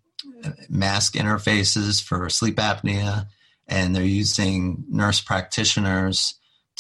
mask 0.69 1.15
interfaces 1.15 2.03
for 2.03 2.29
sleep 2.31 2.57
apnea, 2.57 3.27
and 3.69 3.95
they're 3.95 4.03
using 4.03 4.85
nurse 4.89 5.21
practitioners 5.21 6.35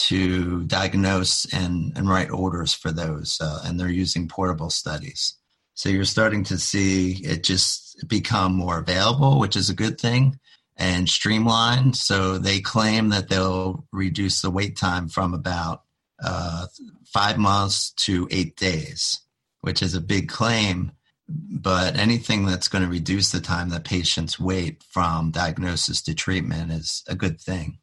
to 0.08 0.64
diagnose 0.64 1.44
and, 1.52 1.92
and 1.96 2.08
write 2.08 2.30
orders 2.30 2.72
for 2.72 2.90
those. 2.92 3.38
Uh, 3.40 3.60
and 3.64 3.78
they're 3.78 3.88
using 3.88 4.28
portable 4.28 4.70
studies. 4.70 5.36
So 5.74 5.88
you're 5.88 6.04
starting 6.04 6.44
to 6.44 6.58
see 6.58 7.22
it 7.24 7.42
just 7.42 8.06
become 8.06 8.54
more 8.54 8.78
available, 8.78 9.38
which 9.38 9.56
is 9.56 9.70
a 9.70 9.74
good 9.74 10.00
thing, 10.00 10.38
and 10.76 11.08
streamlined. 11.08 11.96
So 11.96 12.38
they 12.38 12.60
claim 12.60 13.10
that 13.10 13.28
they'll 13.28 13.86
reduce 13.92 14.42
the 14.42 14.50
wait 14.50 14.76
time 14.76 15.08
from 15.08 15.34
about 15.34 15.82
uh, 16.22 16.66
five 17.06 17.38
months 17.38 17.92
to 17.92 18.28
eight 18.30 18.56
days, 18.56 19.20
which 19.60 19.82
is 19.82 19.94
a 19.94 20.00
big 20.00 20.28
claim. 20.28 20.92
But 21.28 21.96
anything 21.96 22.44
that's 22.44 22.68
going 22.68 22.84
to 22.84 22.90
reduce 22.90 23.30
the 23.30 23.40
time 23.40 23.68
that 23.70 23.84
patients 23.84 24.38
wait 24.38 24.82
from 24.82 25.30
diagnosis 25.30 26.02
to 26.02 26.14
treatment 26.14 26.72
is 26.72 27.04
a 27.06 27.14
good 27.14 27.40
thing. 27.40 27.79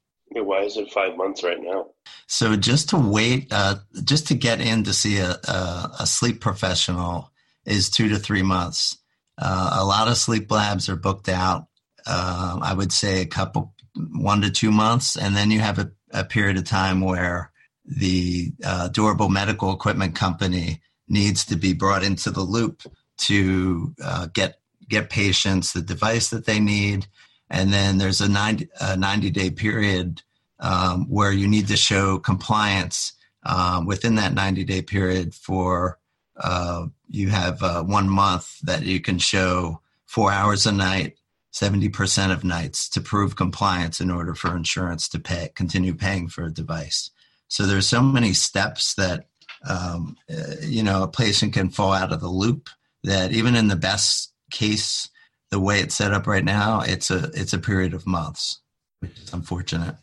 Why 0.57 0.63
is 0.63 0.75
it 0.75 0.91
five 0.91 1.15
months 1.15 1.43
right 1.43 1.61
now? 1.61 1.91
So 2.25 2.55
just 2.55 2.89
to 2.89 2.97
wait, 2.97 3.47
uh, 3.51 3.75
just 4.03 4.27
to 4.29 4.33
get 4.33 4.59
in 4.59 4.85
to 4.85 4.93
see 4.93 5.19
a, 5.19 5.37
a, 5.47 5.91
a, 5.99 6.07
sleep 6.07 6.41
professional 6.41 7.31
is 7.63 7.91
two 7.91 8.09
to 8.09 8.17
three 8.17 8.41
months. 8.41 8.97
Uh, 9.37 9.77
a 9.79 9.85
lot 9.85 10.07
of 10.07 10.17
sleep 10.17 10.49
labs 10.49 10.89
are 10.89 10.95
booked 10.95 11.29
out. 11.29 11.67
Uh, 12.07 12.57
I 12.59 12.73
would 12.73 12.91
say 12.91 13.21
a 13.21 13.27
couple, 13.27 13.75
one 14.15 14.41
to 14.41 14.49
two 14.49 14.71
months, 14.71 15.15
and 15.15 15.35
then 15.35 15.51
you 15.51 15.59
have 15.59 15.77
a, 15.77 15.91
a 16.11 16.23
period 16.23 16.57
of 16.57 16.63
time 16.63 17.01
where 17.01 17.51
the 17.85 18.51
uh, 18.65 18.87
durable 18.87 19.29
medical 19.29 19.71
equipment 19.71 20.15
company 20.15 20.81
needs 21.07 21.45
to 21.45 21.55
be 21.55 21.73
brought 21.73 22.03
into 22.03 22.31
the 22.31 22.41
loop 22.41 22.81
to 23.17 23.93
uh, 24.03 24.27
get 24.33 24.59
get 24.89 25.11
patients 25.11 25.73
the 25.73 25.81
device 25.83 26.29
that 26.29 26.45
they 26.45 26.59
need, 26.59 27.05
and 27.47 27.71
then 27.71 27.99
there's 27.99 28.21
a 28.21 28.27
90, 28.27 28.69
a 28.81 28.97
90 28.97 29.29
day 29.29 29.51
period 29.51 30.23
um, 30.59 31.09
where 31.09 31.31
you 31.31 31.47
need 31.47 31.67
to 31.67 31.77
show 31.77 32.17
compliance 32.19 33.13
um, 33.45 33.85
within 33.85 34.15
that 34.15 34.33
90 34.33 34.63
day 34.63 34.81
period 34.81 35.33
for 35.33 35.99
uh, 36.37 36.85
you 37.07 37.29
have 37.29 37.63
uh, 37.63 37.83
one 37.83 38.09
month 38.09 38.59
that 38.61 38.83
you 38.83 38.99
can 38.99 39.17
show 39.17 39.81
four 40.05 40.31
hours 40.31 40.65
a 40.65 40.71
night 40.71 41.15
70% 41.53 42.31
of 42.31 42.43
nights 42.43 42.87
to 42.89 43.01
prove 43.01 43.35
compliance 43.35 43.99
in 43.99 44.11
order 44.11 44.35
for 44.35 44.55
insurance 44.55 45.07
to 45.09 45.19
pay 45.19 45.49
continue 45.55 45.93
paying 45.93 46.27
for 46.27 46.45
a 46.45 46.53
device 46.53 47.11
so 47.47 47.65
there's 47.65 47.87
so 47.87 48.01
many 48.01 48.33
steps 48.33 48.93
that 48.95 49.25
um, 49.67 50.15
uh, 50.29 50.55
you 50.61 50.83
know 50.83 51.03
a 51.03 51.07
patient 51.07 51.53
can 51.53 51.69
fall 51.69 51.93
out 51.93 52.11
of 52.11 52.19
the 52.19 52.27
loop 52.27 52.69
that 53.03 53.31
even 53.31 53.55
in 53.55 53.67
the 53.67 53.75
best 53.75 54.33
case 54.51 55.09
the 55.49 55.59
way 55.59 55.79
it's 55.79 55.95
set 55.95 56.13
up 56.13 56.27
right 56.27 56.43
now 56.45 56.81
it's 56.81 57.09
a 57.09 57.31
it's 57.33 57.53
a 57.53 57.59
period 57.59 57.93
of 57.93 58.05
months 58.05 58.59
which 58.99 59.19
is 59.19 59.33
unfortunate. 59.33 59.95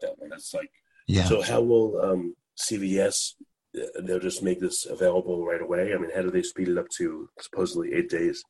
That 0.00 0.18
long. 0.20 0.30
That's 0.30 0.54
like 0.54 0.70
Yeah. 1.06 1.24
So 1.24 1.42
how 1.42 1.60
will 1.60 2.00
um, 2.00 2.34
CVS? 2.58 3.34
uh, 3.76 4.02
They'll 4.02 4.20
just 4.20 4.42
make 4.42 4.60
this 4.60 4.86
available 4.86 5.44
right 5.44 5.60
away. 5.62 5.94
I 5.94 5.98
mean, 5.98 6.10
how 6.14 6.22
do 6.22 6.30
they 6.30 6.42
speed 6.42 6.68
it 6.68 6.78
up 6.78 6.88
to 6.98 7.28
supposedly 7.40 7.94
eight 7.94 8.10
days? 8.10 8.42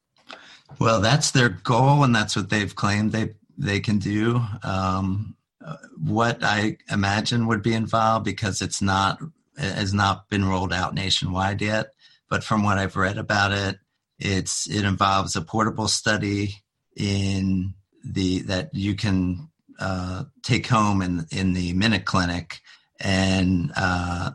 Well, 0.79 1.01
that's 1.01 1.33
their 1.33 1.49
goal, 1.49 2.05
and 2.05 2.15
that's 2.15 2.37
what 2.37 2.51
they've 2.51 2.75
claimed 2.75 3.13
they 3.13 3.35
they 3.59 3.81
can 3.81 3.99
do. 3.99 4.43
Um, 4.63 5.37
uh, 5.65 5.77
what 5.99 6.43
I 6.43 6.79
imagine 6.91 7.47
would 7.47 7.63
be 7.63 7.75
involved 7.75 8.25
because 8.25 8.63
it's 8.63 8.81
not 8.81 9.19
it 9.59 9.75
has 9.75 9.93
not 9.93 10.29
been 10.29 10.45
rolled 10.45 10.73
out 10.73 10.95
nationwide 10.95 11.61
yet. 11.61 11.93
But 12.29 12.45
from 12.45 12.63
what 12.63 12.79
I've 12.79 12.97
read 12.97 13.19
about 13.19 13.53
it, 13.53 13.79
it's 14.19 14.69
it 14.71 14.85
involves 14.85 15.37
a 15.37 15.43
portable 15.43 15.89
study 15.89 16.63
in 16.97 17.75
the 18.05 18.43
that 18.43 18.75
you 18.75 18.95
can 18.95 19.50
uh, 19.81 20.25
take 20.43 20.67
home 20.67 21.03
in 21.03 21.27
in 21.33 21.55
the 21.55 21.73
minute 21.73 22.05
clinic 22.05 22.61
and 23.01 23.73
uh, 23.77 24.33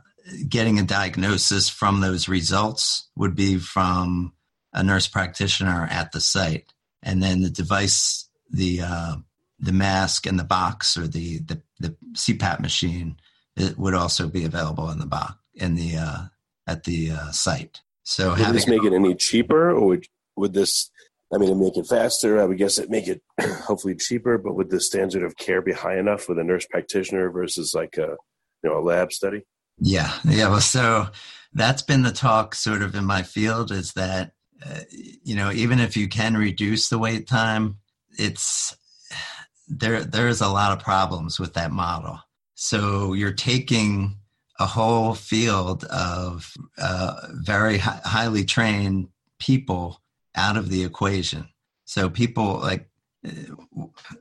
getting 0.49 0.79
a 0.79 0.83
diagnosis 0.83 1.69
from 1.69 2.01
those 2.01 2.27
results 2.27 3.09
would 3.15 3.35
be 3.35 3.57
from 3.57 4.33
a 4.73 4.83
nurse 4.83 5.07
practitioner 5.07 5.87
at 5.89 6.11
the 6.11 6.19
site, 6.19 6.73
and 7.01 7.23
then 7.23 7.41
the 7.41 7.49
device, 7.49 8.27
the 8.49 8.81
uh, 8.81 9.15
the 9.59 9.71
mask 9.71 10.25
and 10.25 10.37
the 10.37 10.43
box 10.43 10.97
or 10.97 11.07
the 11.07 11.39
the, 11.39 11.61
the 11.79 11.95
CPAP 12.13 12.59
machine, 12.59 13.17
it 13.55 13.77
would 13.77 13.93
also 13.93 14.27
be 14.27 14.43
available 14.43 14.89
in 14.89 14.99
the 14.99 15.05
box 15.05 15.35
in 15.53 15.75
the 15.75 15.95
uh, 15.97 16.23
at 16.67 16.83
the 16.83 17.11
uh, 17.11 17.31
site. 17.31 17.81
So 18.03 18.35
Would 18.35 18.53
this 18.53 18.67
make 18.67 18.83
it 18.83 18.93
any 18.93 19.15
cheaper, 19.15 19.71
or 19.71 19.87
would 19.87 20.05
would 20.35 20.53
this? 20.53 20.91
I 21.33 21.37
mean, 21.37 21.49
it 21.49 21.55
make 21.55 21.77
it 21.77 21.87
faster. 21.87 22.39
I 22.39 22.45
would 22.45 22.57
guess 22.57 22.77
it 22.77 22.89
make 22.89 23.07
it 23.07 23.21
hopefully 23.41 23.95
cheaper. 23.95 24.37
But 24.37 24.55
would 24.55 24.69
the 24.69 24.79
standard 24.79 25.23
of 25.23 25.37
care 25.37 25.61
be 25.61 25.73
high 25.73 25.97
enough 25.97 26.29
with 26.29 26.39
a 26.39 26.43
nurse 26.43 26.65
practitioner 26.65 27.29
versus 27.29 27.73
like 27.73 27.97
a 27.97 28.15
you 28.63 28.69
know 28.69 28.77
a 28.77 28.81
lab 28.81 29.11
study? 29.11 29.43
Yeah, 29.79 30.13
yeah. 30.23 30.49
Well, 30.49 30.61
so 30.61 31.07
that's 31.53 31.81
been 31.81 32.03
the 32.03 32.11
talk 32.11 32.55
sort 32.55 32.81
of 32.81 32.95
in 32.95 33.05
my 33.05 33.23
field 33.23 33.71
is 33.71 33.93
that, 33.93 34.31
uh, 34.65 34.81
you 34.91 35.35
know, 35.35 35.51
even 35.51 35.79
if 35.79 35.97
you 35.97 36.07
can 36.07 36.37
reduce 36.37 36.89
the 36.89 36.99
wait 36.99 37.27
time, 37.27 37.77
it's 38.17 38.77
there, 39.67 40.03
there's 40.03 40.41
a 40.41 40.49
lot 40.49 40.71
of 40.71 40.83
problems 40.83 41.39
with 41.39 41.53
that 41.53 41.71
model. 41.71 42.19
So 42.53 43.13
you're 43.13 43.33
taking 43.33 44.17
a 44.59 44.65
whole 44.65 45.13
field 45.13 45.83
of 45.85 46.53
uh, 46.77 47.15
very 47.31 47.77
hi- 47.77 47.99
highly 48.03 48.45
trained 48.45 49.09
people 49.39 50.01
out 50.35 50.57
of 50.57 50.69
the 50.69 50.83
equation. 50.83 51.49
So 51.85 52.09
people 52.09 52.59
like 52.59 52.89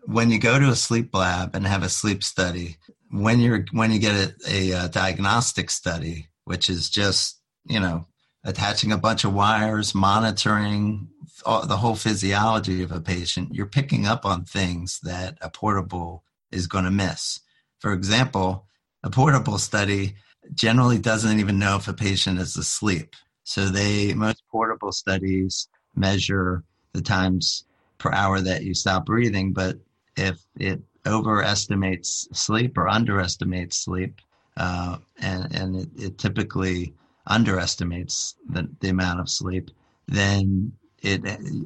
when 0.06 0.30
you 0.30 0.38
go 0.38 0.58
to 0.58 0.68
a 0.68 0.76
sleep 0.76 1.14
lab 1.14 1.54
and 1.54 1.66
have 1.66 1.82
a 1.82 1.88
sleep 1.88 2.24
study, 2.24 2.76
when 3.10 3.40
you're 3.40 3.64
when 3.72 3.92
you 3.92 3.98
get 3.98 4.14
a, 4.14 4.34
a, 4.48 4.72
uh 4.72 4.88
diagnostic 4.88 5.70
study, 5.70 6.28
which 6.44 6.70
is 6.70 6.88
just 6.88 7.40
you 7.66 7.80
know 7.80 8.06
attaching 8.44 8.92
a 8.92 8.98
bunch 8.98 9.24
of 9.24 9.34
wires, 9.34 9.94
monitoring 9.94 11.08
the 11.44 11.76
whole 11.76 11.96
physiology 11.96 12.82
of 12.82 12.92
a 12.92 13.00
patient, 13.00 13.54
you're 13.54 13.66
picking 13.66 14.06
up 14.06 14.24
on 14.24 14.44
things 14.44 15.00
that 15.02 15.36
a 15.40 15.50
portable 15.50 16.24
is 16.50 16.66
going 16.66 16.84
to 16.84 16.90
miss. 16.90 17.40
For 17.80 17.92
example, 17.92 18.66
a 19.02 19.10
portable 19.10 19.58
study 19.58 20.14
generally 20.54 20.98
doesn't 20.98 21.40
even 21.40 21.58
know 21.58 21.76
if 21.76 21.88
a 21.88 21.92
patient 21.92 22.38
is 22.38 22.56
asleep. 22.56 23.14
So 23.44 23.66
they 23.66 24.14
most 24.14 24.42
portable 24.50 24.92
studies 24.92 25.68
measure 25.96 26.62
the 26.92 27.02
times 27.02 27.64
per 27.98 28.12
hour 28.12 28.40
that 28.40 28.64
you 28.64 28.74
stop 28.74 29.06
breathing, 29.06 29.52
but 29.52 29.78
if 30.16 30.40
it 30.56 30.80
overestimates 31.06 32.28
sleep 32.32 32.76
or 32.78 32.88
underestimates 32.88 33.76
sleep, 33.76 34.20
uh, 34.56 34.98
and, 35.20 35.54
and 35.54 35.76
it, 35.76 35.88
it, 35.96 36.18
typically 36.18 36.94
underestimates 37.26 38.36
the, 38.48 38.68
the 38.80 38.88
amount 38.88 39.20
of 39.20 39.28
sleep, 39.28 39.70
then 40.06 40.72
it 41.02 41.22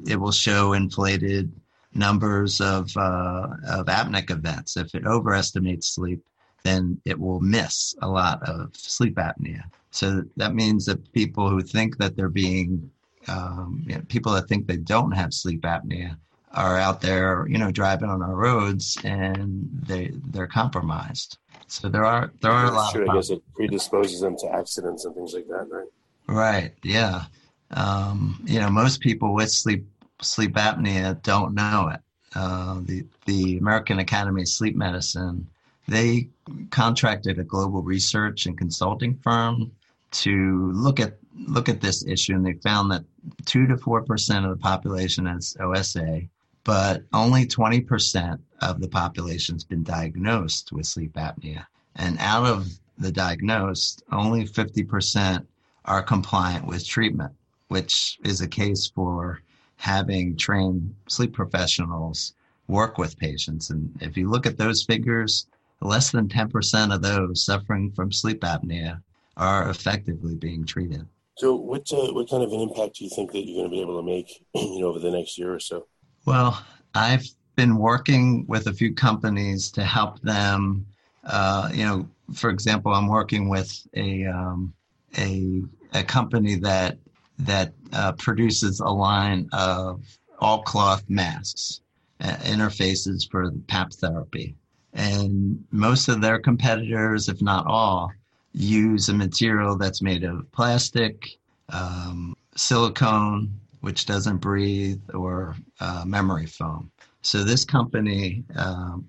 it 0.07 0.19
will 0.19 0.31
show 0.31 0.73
inflated 0.73 1.51
numbers 1.93 2.59
of 2.61 2.95
uh, 2.97 3.47
of 3.67 3.85
apneic 3.85 4.31
events. 4.31 4.75
If 4.75 4.95
it 4.95 5.05
overestimates 5.05 5.87
sleep, 5.87 6.23
then 6.63 6.99
it 7.05 7.19
will 7.19 7.39
miss 7.39 7.95
a 8.01 8.07
lot 8.07 8.41
of 8.43 8.75
sleep 8.75 9.15
apnea. 9.15 9.63
So 9.91 10.23
that 10.37 10.55
means 10.55 10.85
that 10.85 11.11
people 11.13 11.49
who 11.49 11.61
think 11.61 11.97
that 11.97 12.15
they're 12.15 12.29
being 12.29 12.89
um, 13.27 13.83
you 13.87 13.95
know, 13.95 14.01
people 14.07 14.33
that 14.33 14.47
think 14.47 14.67
they 14.67 14.77
don't 14.77 15.11
have 15.11 15.33
sleep 15.33 15.61
apnea 15.61 16.17
are 16.53 16.77
out 16.77 17.01
there, 17.01 17.45
you 17.47 17.57
know, 17.57 17.71
driving 17.71 18.09
on 18.09 18.21
our 18.21 18.35
roads 18.35 18.97
and 19.03 19.69
they 19.87 20.11
they're 20.31 20.47
compromised. 20.47 21.37
So 21.67 21.89
there 21.89 22.05
are 22.05 22.31
there 22.41 22.51
are 22.51 22.65
a 22.65 22.71
lot. 22.71 22.91
Sure, 22.91 23.09
I 23.09 23.15
guess 23.15 23.29
it 23.29 23.41
predisposes 23.53 24.21
them 24.21 24.35
to 24.37 24.51
accidents 24.51 25.05
and 25.05 25.13
things 25.13 25.33
like 25.33 25.47
that, 25.47 25.67
right? 25.69 25.87
Right. 26.27 26.73
Yeah. 26.83 27.25
Um, 27.71 28.41
you 28.45 28.59
know, 28.59 28.69
most 28.69 29.01
people 29.01 29.33
with 29.33 29.51
sleep 29.51 29.85
sleep 30.21 30.55
apnea 30.55 31.21
don't 31.21 31.53
know 31.53 31.91
it. 31.93 31.99
Uh, 32.35 32.79
the 32.83 33.05
the 33.25 33.57
American 33.57 33.99
Academy 33.99 34.41
of 34.41 34.47
Sleep 34.47 34.75
Medicine 34.75 35.47
they 35.89 36.29
contracted 36.69 37.39
a 37.39 37.43
global 37.43 37.81
research 37.81 38.45
and 38.45 38.57
consulting 38.57 39.15
firm 39.15 39.71
to 40.11 40.71
look 40.73 40.99
at 40.99 41.17
look 41.35 41.69
at 41.69 41.81
this 41.81 42.05
issue, 42.05 42.35
and 42.35 42.45
they 42.45 42.53
found 42.53 42.91
that 42.91 43.03
two 43.45 43.67
to 43.67 43.77
four 43.77 44.03
percent 44.03 44.45
of 44.45 44.51
the 44.51 44.61
population 44.61 45.25
has 45.25 45.55
OSA, 45.59 46.21
but 46.63 47.03
only 47.13 47.45
twenty 47.45 47.81
percent 47.81 48.41
of 48.61 48.81
the 48.81 48.89
population's 48.89 49.63
been 49.63 49.83
diagnosed 49.83 50.71
with 50.71 50.85
sleep 50.85 51.13
apnea. 51.13 51.65
And 51.95 52.17
out 52.19 52.45
of 52.45 52.67
the 52.97 53.11
diagnosed, 53.11 54.03
only 54.11 54.45
fifty 54.45 54.83
percent 54.83 55.47
are 55.85 56.03
compliant 56.03 56.65
with 56.65 56.85
treatment, 56.85 57.33
which 57.69 58.19
is 58.23 58.41
a 58.41 58.47
case 58.47 58.87
for 58.87 59.41
having 59.77 60.35
trained 60.35 60.93
sleep 61.07 61.33
professionals 61.33 62.33
work 62.67 62.97
with 62.97 63.17
patients. 63.17 63.69
And 63.69 63.91
if 64.01 64.17
you 64.17 64.29
look 64.29 64.45
at 64.45 64.57
those 64.57 64.83
figures, 64.83 65.47
less 65.81 66.11
than 66.11 66.27
10% 66.27 66.93
of 66.93 67.01
those 67.01 67.45
suffering 67.45 67.91
from 67.91 68.11
sleep 68.11 68.41
apnea 68.41 69.01
are 69.37 69.69
effectively 69.69 70.35
being 70.35 70.65
treated. 70.65 71.07
So, 71.39 71.55
what 71.55 71.89
uh, 71.93 72.11
what 72.11 72.29
kind 72.29 72.43
of 72.43 72.51
an 72.51 72.59
impact 72.59 72.97
do 72.97 73.05
you 73.05 73.09
think 73.09 73.31
that 73.31 73.47
you're 73.47 73.61
going 73.61 73.69
to 73.69 73.73
be 73.73 73.79
able 73.79 73.97
to 73.97 74.05
make, 74.05 74.45
you 74.53 74.81
know, 74.81 74.87
over 74.87 74.99
the 74.99 75.09
next 75.09 75.37
year 75.37 75.53
or 75.53 75.59
so? 75.59 75.87
Well, 76.25 76.61
I've 76.93 77.25
been 77.55 77.77
working 77.77 78.45
with 78.47 78.67
a 78.67 78.73
few 78.73 78.93
companies 78.93 79.71
to 79.71 79.85
help 79.85 80.19
them. 80.19 80.85
Uh, 81.23 81.69
you 81.73 81.85
know, 81.85 82.09
for 82.33 82.49
example, 82.49 82.93
I'm 82.93 83.07
working 83.07 83.47
with 83.47 83.71
a 83.95 84.25
um, 84.25 84.73
a 85.17 85.61
a 85.93 86.03
company 86.03 86.55
that 86.55 86.97
that 87.39 87.71
uh, 87.93 88.11
produces 88.13 88.81
a 88.81 88.89
line 88.89 89.47
of 89.53 90.03
all 90.39 90.61
cloth 90.63 91.05
masks, 91.07 91.79
uh, 92.19 92.35
interfaces 92.41 93.29
for 93.31 93.49
PAP 93.67 93.93
therapy. 93.93 94.55
And 94.93 95.63
most 95.71 96.09
of 96.09 96.19
their 96.19 96.39
competitors, 96.39 97.29
if 97.29 97.41
not 97.41 97.65
all, 97.65 98.11
use 98.53 99.09
a 99.09 99.13
material 99.13 99.77
that's 99.77 100.01
made 100.01 100.23
of 100.23 100.51
plastic, 100.51 101.37
um, 101.69 102.35
silicone, 102.55 103.49
which 103.81 104.05
doesn't 104.05 104.37
breathe, 104.37 105.01
or 105.13 105.55
uh, 105.79 106.03
memory 106.05 106.45
foam. 106.45 106.91
So 107.21 107.43
this 107.43 107.63
company, 107.63 108.43
um, 108.55 109.07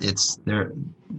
it's 0.00 0.36
there. 0.44 0.72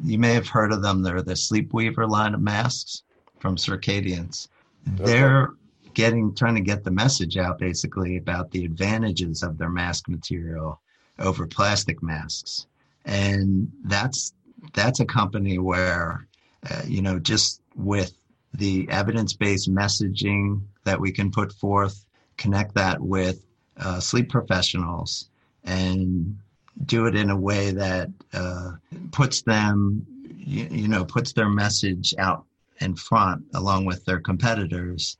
You 0.04 0.18
may 0.18 0.34
have 0.34 0.48
heard 0.48 0.72
of 0.72 0.82
them. 0.82 1.04
They're 1.04 1.22
the 1.22 1.34
Sleepweaver 1.34 2.10
line 2.10 2.34
of 2.34 2.42
masks 2.42 3.04
from 3.40 3.56
Circadiance. 3.56 4.48
They're 4.86 5.52
getting 5.94 6.34
trying 6.34 6.56
to 6.56 6.62
get 6.62 6.84
the 6.84 6.92
message 6.92 7.38
out 7.38 7.60
basically 7.60 8.18
about 8.18 8.52
the 8.52 8.66
advantages 8.66 9.44
of 9.44 9.58
their 9.58 9.70
mask 9.70 10.08
material 10.08 10.80
over 11.20 11.46
plastic 11.46 12.02
masks 12.02 12.68
and 13.06 13.72
that's 13.86 14.34
that's 14.74 15.00
a 15.00 15.06
company 15.06 15.58
where 15.58 16.28
uh, 16.70 16.82
you 16.86 17.02
know 17.02 17.20
just 17.20 17.62
with 17.76 18.14
the 18.54 18.88
evidence-based 18.90 19.72
messaging 19.74 20.62
that 20.84 21.00
we 21.00 21.12
can 21.12 21.32
put 21.32 21.54
forth 21.54 22.06
connect 22.38 22.74
that 22.76 23.00
with 23.00 23.46
uh, 23.78 24.00
sleep 24.00 24.30
professionals 24.30 25.30
and 25.64 26.38
do 26.86 27.06
it 27.06 27.16
in 27.16 27.30
a 27.30 27.36
way 27.36 27.72
that 27.72 28.10
uh, 28.34 28.72
puts 29.12 29.42
them 29.44 30.06
you, 30.38 30.68
you 30.72 30.88
know 30.88 31.06
puts 31.06 31.34
their 31.34 31.50
message 31.50 32.14
out 32.18 32.46
in 32.82 32.96
front 32.96 33.44
along 33.54 33.86
with 33.86 34.04
their 34.06 34.20
competitors 34.20 35.18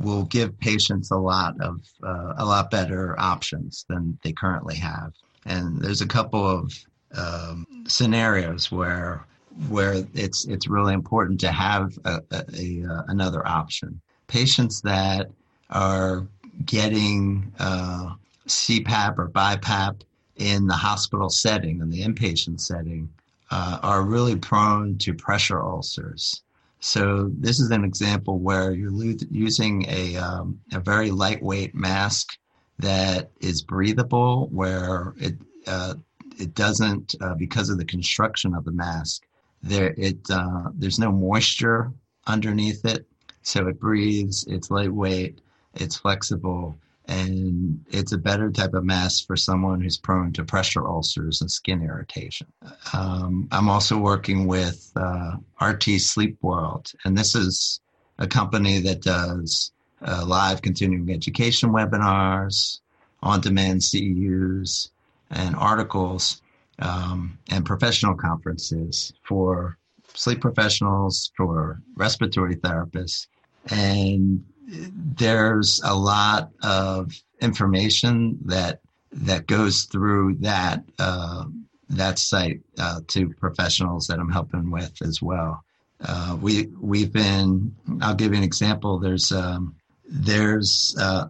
will 0.00 0.24
give 0.24 0.58
patients 0.60 1.10
a 1.10 1.16
lot 1.16 1.60
of 1.60 1.80
uh, 2.02 2.34
a 2.36 2.44
lot 2.44 2.70
better 2.70 3.18
options 3.18 3.84
than 3.88 4.18
they 4.22 4.32
currently 4.32 4.76
have. 4.76 5.12
And 5.44 5.80
there's 5.80 6.00
a 6.00 6.06
couple 6.06 6.46
of 6.46 6.72
um, 7.16 7.66
scenarios 7.86 8.70
where 8.70 9.26
where 9.68 10.04
it's 10.14 10.44
it's 10.46 10.68
really 10.68 10.94
important 10.94 11.40
to 11.40 11.52
have 11.52 11.98
a, 12.04 12.20
a, 12.30 12.44
a 12.56 12.84
uh, 12.88 13.02
another 13.08 13.46
option. 13.46 14.00
Patients 14.26 14.80
that 14.82 15.30
are 15.70 16.26
getting 16.64 17.52
uh, 17.58 18.14
CPAP 18.46 19.18
or 19.18 19.28
BiPAP 19.28 20.02
in 20.36 20.66
the 20.66 20.74
hospital 20.74 21.28
setting, 21.28 21.80
in 21.80 21.90
the 21.90 22.02
inpatient 22.02 22.60
setting, 22.60 23.08
uh, 23.50 23.78
are 23.82 24.02
really 24.02 24.36
prone 24.36 24.96
to 24.98 25.14
pressure 25.14 25.62
ulcers. 25.62 26.42
So 26.80 27.30
this 27.38 27.60
is 27.60 27.70
an 27.70 27.84
example 27.84 28.38
where 28.38 28.72
you're 28.72 28.90
using 29.30 29.86
a, 29.88 30.16
um, 30.16 30.58
a 30.72 30.80
very 30.80 31.10
lightweight 31.10 31.74
mask 31.74 32.36
that 32.78 33.30
is 33.40 33.62
breathable, 33.62 34.48
where 34.48 35.14
it 35.18 35.36
uh, 35.66 35.94
it 36.38 36.54
doesn't 36.54 37.14
uh, 37.20 37.34
because 37.34 37.70
of 37.70 37.78
the 37.78 37.84
construction 37.84 38.54
of 38.54 38.64
the 38.64 38.72
mask. 38.72 39.22
There, 39.62 39.94
it 39.96 40.18
uh, 40.30 40.70
there's 40.74 40.98
no 40.98 41.12
moisture 41.12 41.92
underneath 42.26 42.84
it, 42.84 43.06
so 43.42 43.68
it 43.68 43.78
breathes. 43.78 44.44
It's 44.48 44.70
lightweight. 44.70 45.40
It's 45.74 45.96
flexible, 45.96 46.76
and 47.06 47.84
it's 47.90 48.12
a 48.12 48.18
better 48.18 48.50
type 48.50 48.74
of 48.74 48.84
mask 48.84 49.26
for 49.26 49.36
someone 49.36 49.80
who's 49.80 49.98
prone 49.98 50.32
to 50.34 50.44
pressure 50.44 50.86
ulcers 50.86 51.40
and 51.40 51.50
skin 51.50 51.82
irritation. 51.82 52.46
Um, 52.92 53.48
I'm 53.52 53.68
also 53.68 53.98
working 53.98 54.46
with 54.46 54.90
uh, 54.96 55.36
RT 55.60 55.84
Sleep 56.00 56.36
World, 56.42 56.90
and 57.04 57.16
this 57.16 57.34
is 57.34 57.80
a 58.18 58.26
company 58.26 58.80
that 58.80 59.02
does 59.02 59.72
uh, 60.06 60.24
live 60.26 60.62
continuing 60.62 61.10
education 61.10 61.70
webinars, 61.70 62.80
on 63.22 63.40
demand 63.40 63.80
CEUs, 63.80 64.88
and 65.30 65.54
articles 65.56 66.42
um, 66.78 67.38
and 67.50 67.64
professional 67.64 68.14
conferences 68.14 69.12
for 69.22 69.78
sleep 70.14 70.40
professionals, 70.40 71.32
for 71.36 71.80
respiratory 71.96 72.56
therapists. 72.56 73.26
And 73.70 74.44
there's 74.66 75.80
a 75.84 75.94
lot 75.94 76.50
of 76.62 77.12
information 77.40 78.38
that 78.44 78.80
that 79.12 79.46
goes 79.46 79.84
through 79.84 80.36
that 80.36 80.82
uh, 80.98 81.44
that 81.90 82.18
site 82.18 82.60
uh, 82.78 83.00
to 83.08 83.28
professionals 83.28 84.06
that 84.06 84.18
I'm 84.18 84.30
helping 84.30 84.70
with 84.70 85.00
as 85.02 85.20
well. 85.20 85.64
Uh, 86.00 86.36
we 86.40 86.68
we've 86.80 87.12
been. 87.12 87.74
I'll 88.00 88.14
give 88.14 88.32
you 88.32 88.38
an 88.38 88.44
example. 88.44 88.98
There's 88.98 89.30
um, 89.30 89.76
there's 90.08 90.96
uh, 90.98 91.28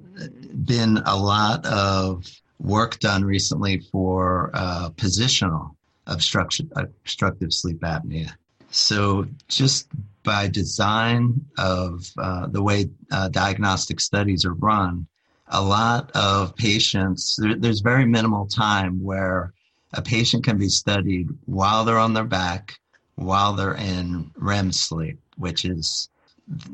been 0.64 0.98
a 1.04 1.16
lot 1.16 1.66
of 1.66 2.26
work 2.58 2.98
done 3.00 3.24
recently 3.24 3.78
for 3.78 4.50
uh, 4.54 4.90
positional 4.90 5.74
obstructive 6.06 7.52
sleep 7.52 7.80
apnea. 7.80 8.32
So 8.70 9.26
just 9.48 9.88
by 10.22 10.48
design 10.48 11.44
of 11.58 12.06
uh, 12.18 12.46
the 12.46 12.62
way 12.62 12.88
uh, 13.10 13.28
diagnostic 13.28 14.00
studies 14.00 14.44
are 14.44 14.54
run, 14.54 15.06
a 15.48 15.62
lot 15.62 16.10
of 16.14 16.56
patients, 16.56 17.36
there, 17.36 17.56
there's 17.56 17.80
very 17.80 18.06
minimal 18.06 18.46
time 18.46 19.02
where 19.02 19.52
a 19.92 20.00
patient 20.00 20.44
can 20.44 20.56
be 20.56 20.68
studied 20.68 21.28
while 21.44 21.84
they're 21.84 21.98
on 21.98 22.14
their 22.14 22.24
back, 22.24 22.78
while 23.16 23.52
they're 23.52 23.74
in 23.74 24.30
REM 24.36 24.72
sleep, 24.72 25.18
which 25.36 25.64
is 25.64 26.08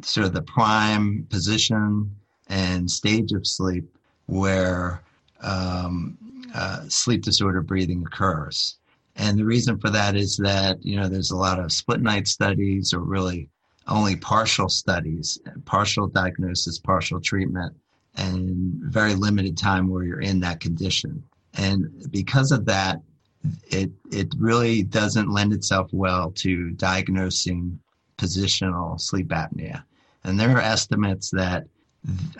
sort 0.02 0.26
of 0.26 0.32
the 0.32 0.42
prime 0.42 1.26
position 1.28 2.14
and 2.48 2.90
stage 2.90 3.32
of 3.32 3.46
sleep 3.46 3.84
where 4.26 5.02
um, 5.40 6.18
uh, 6.54 6.88
sleep 6.88 7.22
disorder 7.22 7.62
breathing 7.62 8.04
occurs. 8.06 8.78
And 9.16 9.38
the 9.38 9.44
reason 9.44 9.78
for 9.78 9.90
that 9.90 10.16
is 10.16 10.36
that, 10.36 10.84
you 10.84 10.96
know, 10.96 11.08
there's 11.08 11.32
a 11.32 11.36
lot 11.36 11.58
of 11.58 11.72
split 11.72 12.00
night 12.00 12.28
studies 12.28 12.92
or 12.92 13.00
really 13.00 13.48
only 13.88 14.16
partial 14.16 14.68
studies, 14.68 15.38
partial 15.64 16.06
diagnosis, 16.06 16.78
partial 16.78 17.20
treatment, 17.20 17.74
and 18.16 18.74
very 18.74 19.14
limited 19.14 19.56
time 19.56 19.88
where 19.88 20.04
you're 20.04 20.20
in 20.20 20.40
that 20.40 20.60
condition. 20.60 21.22
And 21.54 22.10
because 22.10 22.52
of 22.52 22.64
that, 22.66 23.00
it, 23.68 23.90
it 24.10 24.28
really 24.38 24.82
doesn't 24.82 25.30
lend 25.30 25.52
itself 25.52 25.88
well 25.92 26.30
to 26.32 26.70
diagnosing 26.72 27.78
positional 28.18 29.00
sleep 29.00 29.28
apnea. 29.28 29.82
And 30.24 30.38
there 30.38 30.50
are 30.50 30.60
estimates 30.60 31.30
that 31.30 31.64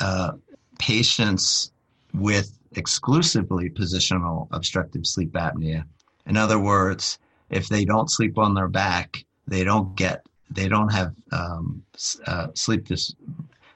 uh, 0.00 0.32
patients 0.78 1.72
with 2.12 2.57
exclusively 2.72 3.70
positional 3.70 4.48
obstructive 4.52 5.06
sleep 5.06 5.32
apnea. 5.32 5.84
In 6.26 6.36
other 6.36 6.58
words, 6.58 7.18
if 7.50 7.68
they 7.68 7.84
don't 7.84 8.10
sleep 8.10 8.38
on 8.38 8.54
their 8.54 8.68
back, 8.68 9.24
they 9.46 9.64
don't 9.64 9.94
get 9.96 10.24
they 10.50 10.68
don't 10.68 10.90
have 10.90 11.14
um, 11.32 11.82
uh, 12.26 12.48
sleep 12.54 12.86
dis- 12.86 13.14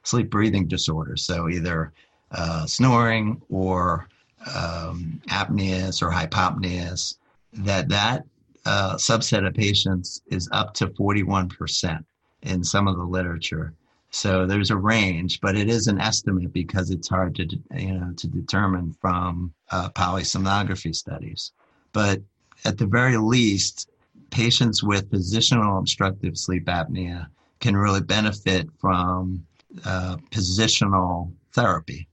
sleep 0.04 0.30
breathing 0.30 0.66
disorders. 0.66 1.24
So 1.24 1.48
either 1.48 1.92
uh, 2.30 2.66
snoring 2.66 3.40
or 3.50 4.08
um, 4.54 5.20
apneas 5.28 6.02
or 6.02 6.10
hypopneas. 6.10 7.16
That 7.52 7.88
that 7.90 8.24
uh, 8.64 8.94
subset 8.94 9.46
of 9.46 9.54
patients 9.54 10.22
is 10.26 10.48
up 10.52 10.74
to 10.74 10.86
41% 10.88 12.04
in 12.42 12.64
some 12.64 12.88
of 12.88 12.96
the 12.96 13.02
literature. 13.02 13.74
So 14.12 14.46
there's 14.46 14.70
a 14.70 14.76
range, 14.76 15.40
but 15.40 15.56
it 15.56 15.70
is 15.70 15.86
an 15.86 15.98
estimate 15.98 16.52
because 16.52 16.90
it's 16.90 17.08
hard 17.08 17.34
to 17.36 17.46
you 17.76 17.92
know 17.92 18.12
to 18.14 18.26
determine 18.26 18.94
from 19.00 19.52
uh, 19.70 19.88
polysomnography 19.90 20.94
studies. 20.94 21.52
But 21.92 22.20
at 22.64 22.76
the 22.76 22.86
very 22.86 23.16
least, 23.16 23.88
patients 24.30 24.82
with 24.82 25.10
positional 25.10 25.78
obstructive 25.78 26.36
sleep 26.36 26.66
apnea 26.66 27.26
can 27.60 27.74
really 27.74 28.02
benefit 28.02 28.68
from 28.78 29.46
uh, 29.86 30.18
positional 30.30 31.32
therapy, 31.52 32.06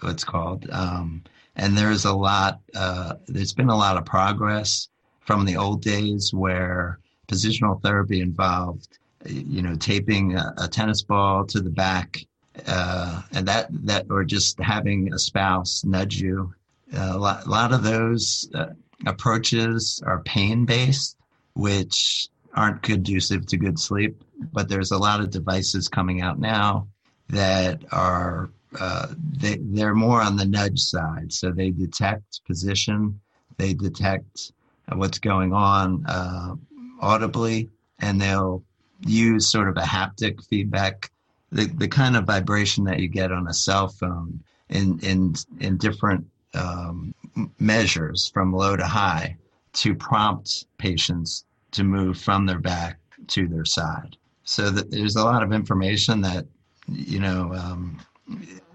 what's 0.00 0.24
called. 0.24 0.68
Um, 0.70 1.22
and 1.56 1.76
there's 1.76 2.04
a 2.04 2.12
lot. 2.12 2.60
Uh, 2.74 3.14
there's 3.26 3.52
been 3.52 3.68
a 3.68 3.76
lot 3.76 3.96
of 3.96 4.04
progress 4.04 4.88
from 5.20 5.44
the 5.44 5.56
old 5.56 5.82
days 5.82 6.32
where 6.32 7.00
positional 7.26 7.82
therapy 7.82 8.20
involved 8.20 8.98
you 9.26 9.62
know, 9.62 9.74
taping 9.74 10.36
a, 10.36 10.54
a 10.58 10.68
tennis 10.68 11.02
ball 11.02 11.44
to 11.46 11.60
the 11.60 11.70
back, 11.70 12.18
uh, 12.66 13.22
and 13.32 13.46
that 13.48 13.68
that 13.86 14.06
or 14.10 14.24
just 14.24 14.58
having 14.60 15.12
a 15.12 15.18
spouse 15.18 15.84
nudge 15.84 16.20
you. 16.20 16.54
Uh, 16.94 17.12
a, 17.14 17.18
lot, 17.18 17.46
a 17.46 17.48
lot 17.48 17.72
of 17.72 17.82
those 17.82 18.50
uh, 18.54 18.66
approaches 19.06 20.02
are 20.06 20.22
pain 20.24 20.64
based, 20.64 21.16
which 21.54 22.28
aren't 22.54 22.82
conducive 22.82 23.46
to 23.46 23.56
good 23.56 23.78
sleep. 23.78 24.22
But 24.52 24.68
there's 24.68 24.90
a 24.90 24.98
lot 24.98 25.20
of 25.20 25.30
devices 25.30 25.88
coming 25.88 26.20
out 26.20 26.38
now 26.38 26.88
that 27.28 27.80
are 27.92 28.50
uh, 28.78 29.08
they 29.38 29.58
they're 29.60 29.94
more 29.94 30.20
on 30.20 30.36
the 30.36 30.46
nudge 30.46 30.80
side. 30.80 31.32
So 31.32 31.50
they 31.50 31.70
detect 31.70 32.44
position, 32.46 33.20
they 33.56 33.74
detect 33.74 34.52
what's 34.92 35.18
going 35.18 35.52
on 35.52 36.04
uh, 36.06 36.54
audibly, 37.00 37.70
and 38.00 38.20
they'll 38.20 38.62
use 39.04 39.50
sort 39.50 39.68
of 39.68 39.76
a 39.76 39.82
haptic 39.82 40.46
feedback, 40.48 41.10
the, 41.50 41.66
the 41.66 41.88
kind 41.88 42.16
of 42.16 42.24
vibration 42.24 42.84
that 42.84 43.00
you 43.00 43.08
get 43.08 43.32
on 43.32 43.48
a 43.48 43.54
cell 43.54 43.88
phone 43.88 44.40
in, 44.68 44.98
in, 45.00 45.34
in 45.60 45.76
different 45.76 46.26
um, 46.54 47.14
measures 47.58 48.30
from 48.32 48.52
low 48.52 48.76
to 48.76 48.84
high 48.84 49.36
to 49.74 49.94
prompt 49.94 50.66
patients 50.78 51.44
to 51.72 51.84
move 51.84 52.18
from 52.18 52.46
their 52.46 52.58
back 52.58 52.98
to 53.28 53.48
their 53.48 53.64
side. 53.64 54.16
So 54.44 54.70
that 54.70 54.90
there's 54.90 55.16
a 55.16 55.24
lot 55.24 55.42
of 55.42 55.52
information 55.52 56.20
that, 56.22 56.46
you 56.88 57.20
know, 57.20 57.54
um, 57.54 57.98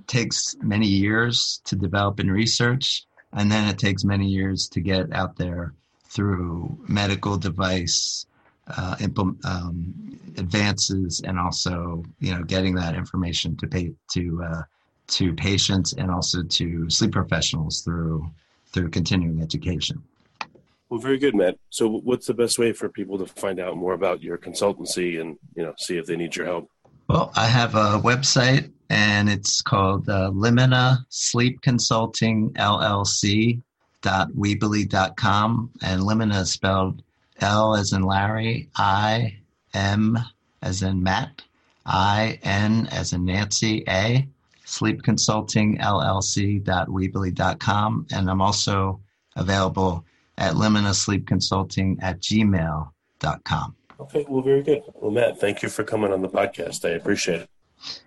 takes 0.07 0.55
many 0.61 0.87
years 0.87 1.61
to 1.65 1.75
develop 1.75 2.19
in 2.19 2.31
research, 2.31 3.05
and 3.33 3.51
then 3.51 3.67
it 3.67 3.77
takes 3.77 4.03
many 4.03 4.27
years 4.27 4.67
to 4.69 4.79
get 4.79 5.11
out 5.13 5.35
there 5.35 5.73
through 6.05 6.77
medical 6.87 7.37
device 7.37 8.25
uh, 8.75 8.95
implement, 8.99 9.43
um, 9.45 10.19
advances 10.38 11.21
and 11.25 11.39
also 11.39 12.03
you 12.19 12.34
know 12.34 12.43
getting 12.43 12.75
that 12.75 12.95
information 12.95 13.56
to 13.58 13.67
pay 13.67 13.91
to 14.12 14.43
uh, 14.43 14.62
to 15.08 15.34
patients 15.34 15.93
and 15.93 16.12
also 16.12 16.43
to 16.43 16.89
sleep 16.89 17.12
professionals 17.12 17.82
through 17.82 18.30
through 18.67 18.89
continuing 18.89 19.41
education. 19.41 20.01
Well, 20.89 20.99
very 20.99 21.17
good, 21.17 21.36
Matt. 21.36 21.58
So, 21.69 21.89
what's 21.89 22.27
the 22.27 22.34
best 22.34 22.60
way 22.60 22.71
for 22.71 22.88
people 22.88 23.17
to 23.17 23.25
find 23.25 23.60
out 23.60 23.75
more 23.75 23.93
about 23.93 24.21
your 24.21 24.38
consultancy 24.38 25.19
and 25.19 25.38
you 25.56 25.63
know 25.63 25.73
see 25.77 25.97
if 25.97 26.06
they 26.06 26.15
need 26.15 26.36
your 26.36 26.45
help? 26.45 26.69
Well, 27.08 27.32
I 27.36 27.47
have 27.47 27.75
a 27.75 27.99
website 28.01 28.71
and 28.89 29.30
it's 29.30 29.62
called 29.62 30.10
uh, 30.10 30.32
Limina 30.34 30.99
Sleep 31.10 31.62
Consulting 31.62 32.51
LLC 32.51 33.62
dot 34.01 34.30
weebly.com 34.32 35.71
and 35.82 36.01
Limina 36.01 36.41
is 36.41 36.51
spelled 36.51 37.01
L 37.39 37.76
as 37.76 37.93
in 37.93 38.02
Larry, 38.04 38.69
I, 38.76 39.38
M 39.73 40.19
as 40.62 40.82
in 40.82 41.02
Matt, 41.04 41.43
I, 41.86 42.39
N 42.43 42.89
as 42.91 43.13
in 43.13 43.23
Nancy, 43.26 43.84
A, 43.88 44.28
Sleep 44.65 45.04
Consulting 45.04 45.78
LLC.weebly.com. 45.78 48.08
And 48.12 48.30
I'm 48.30 48.41
also 48.41 49.00
available 49.36 50.04
at 50.38 50.54
Limina 50.54 50.93
Sleep 50.93 51.26
Consulting 51.26 51.97
at 52.02 52.19
gmail.com. 52.19 53.76
Okay, 54.00 54.26
well, 54.30 54.43
very 54.43 54.62
good. 54.62 54.84
Well, 54.95 55.12
Matt, 55.12 55.39
thank 55.39 55.63
you 55.63 55.69
for 55.69 55.84
coming 55.84 56.13
on 56.13 56.21
the 56.21 56.30
podcast. 56.30 56.86
I 56.86 56.93
appreciate 56.93 57.41
it. 57.41 57.50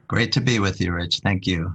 Great 0.07 0.33
to 0.33 0.41
be 0.41 0.59
with 0.59 0.81
you, 0.81 0.93
Rich. 0.93 1.21
Thank 1.23 1.47
you. 1.47 1.75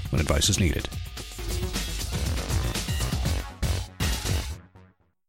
when 0.11 0.21
advice 0.21 0.49
is 0.49 0.59
needed. 0.59 0.87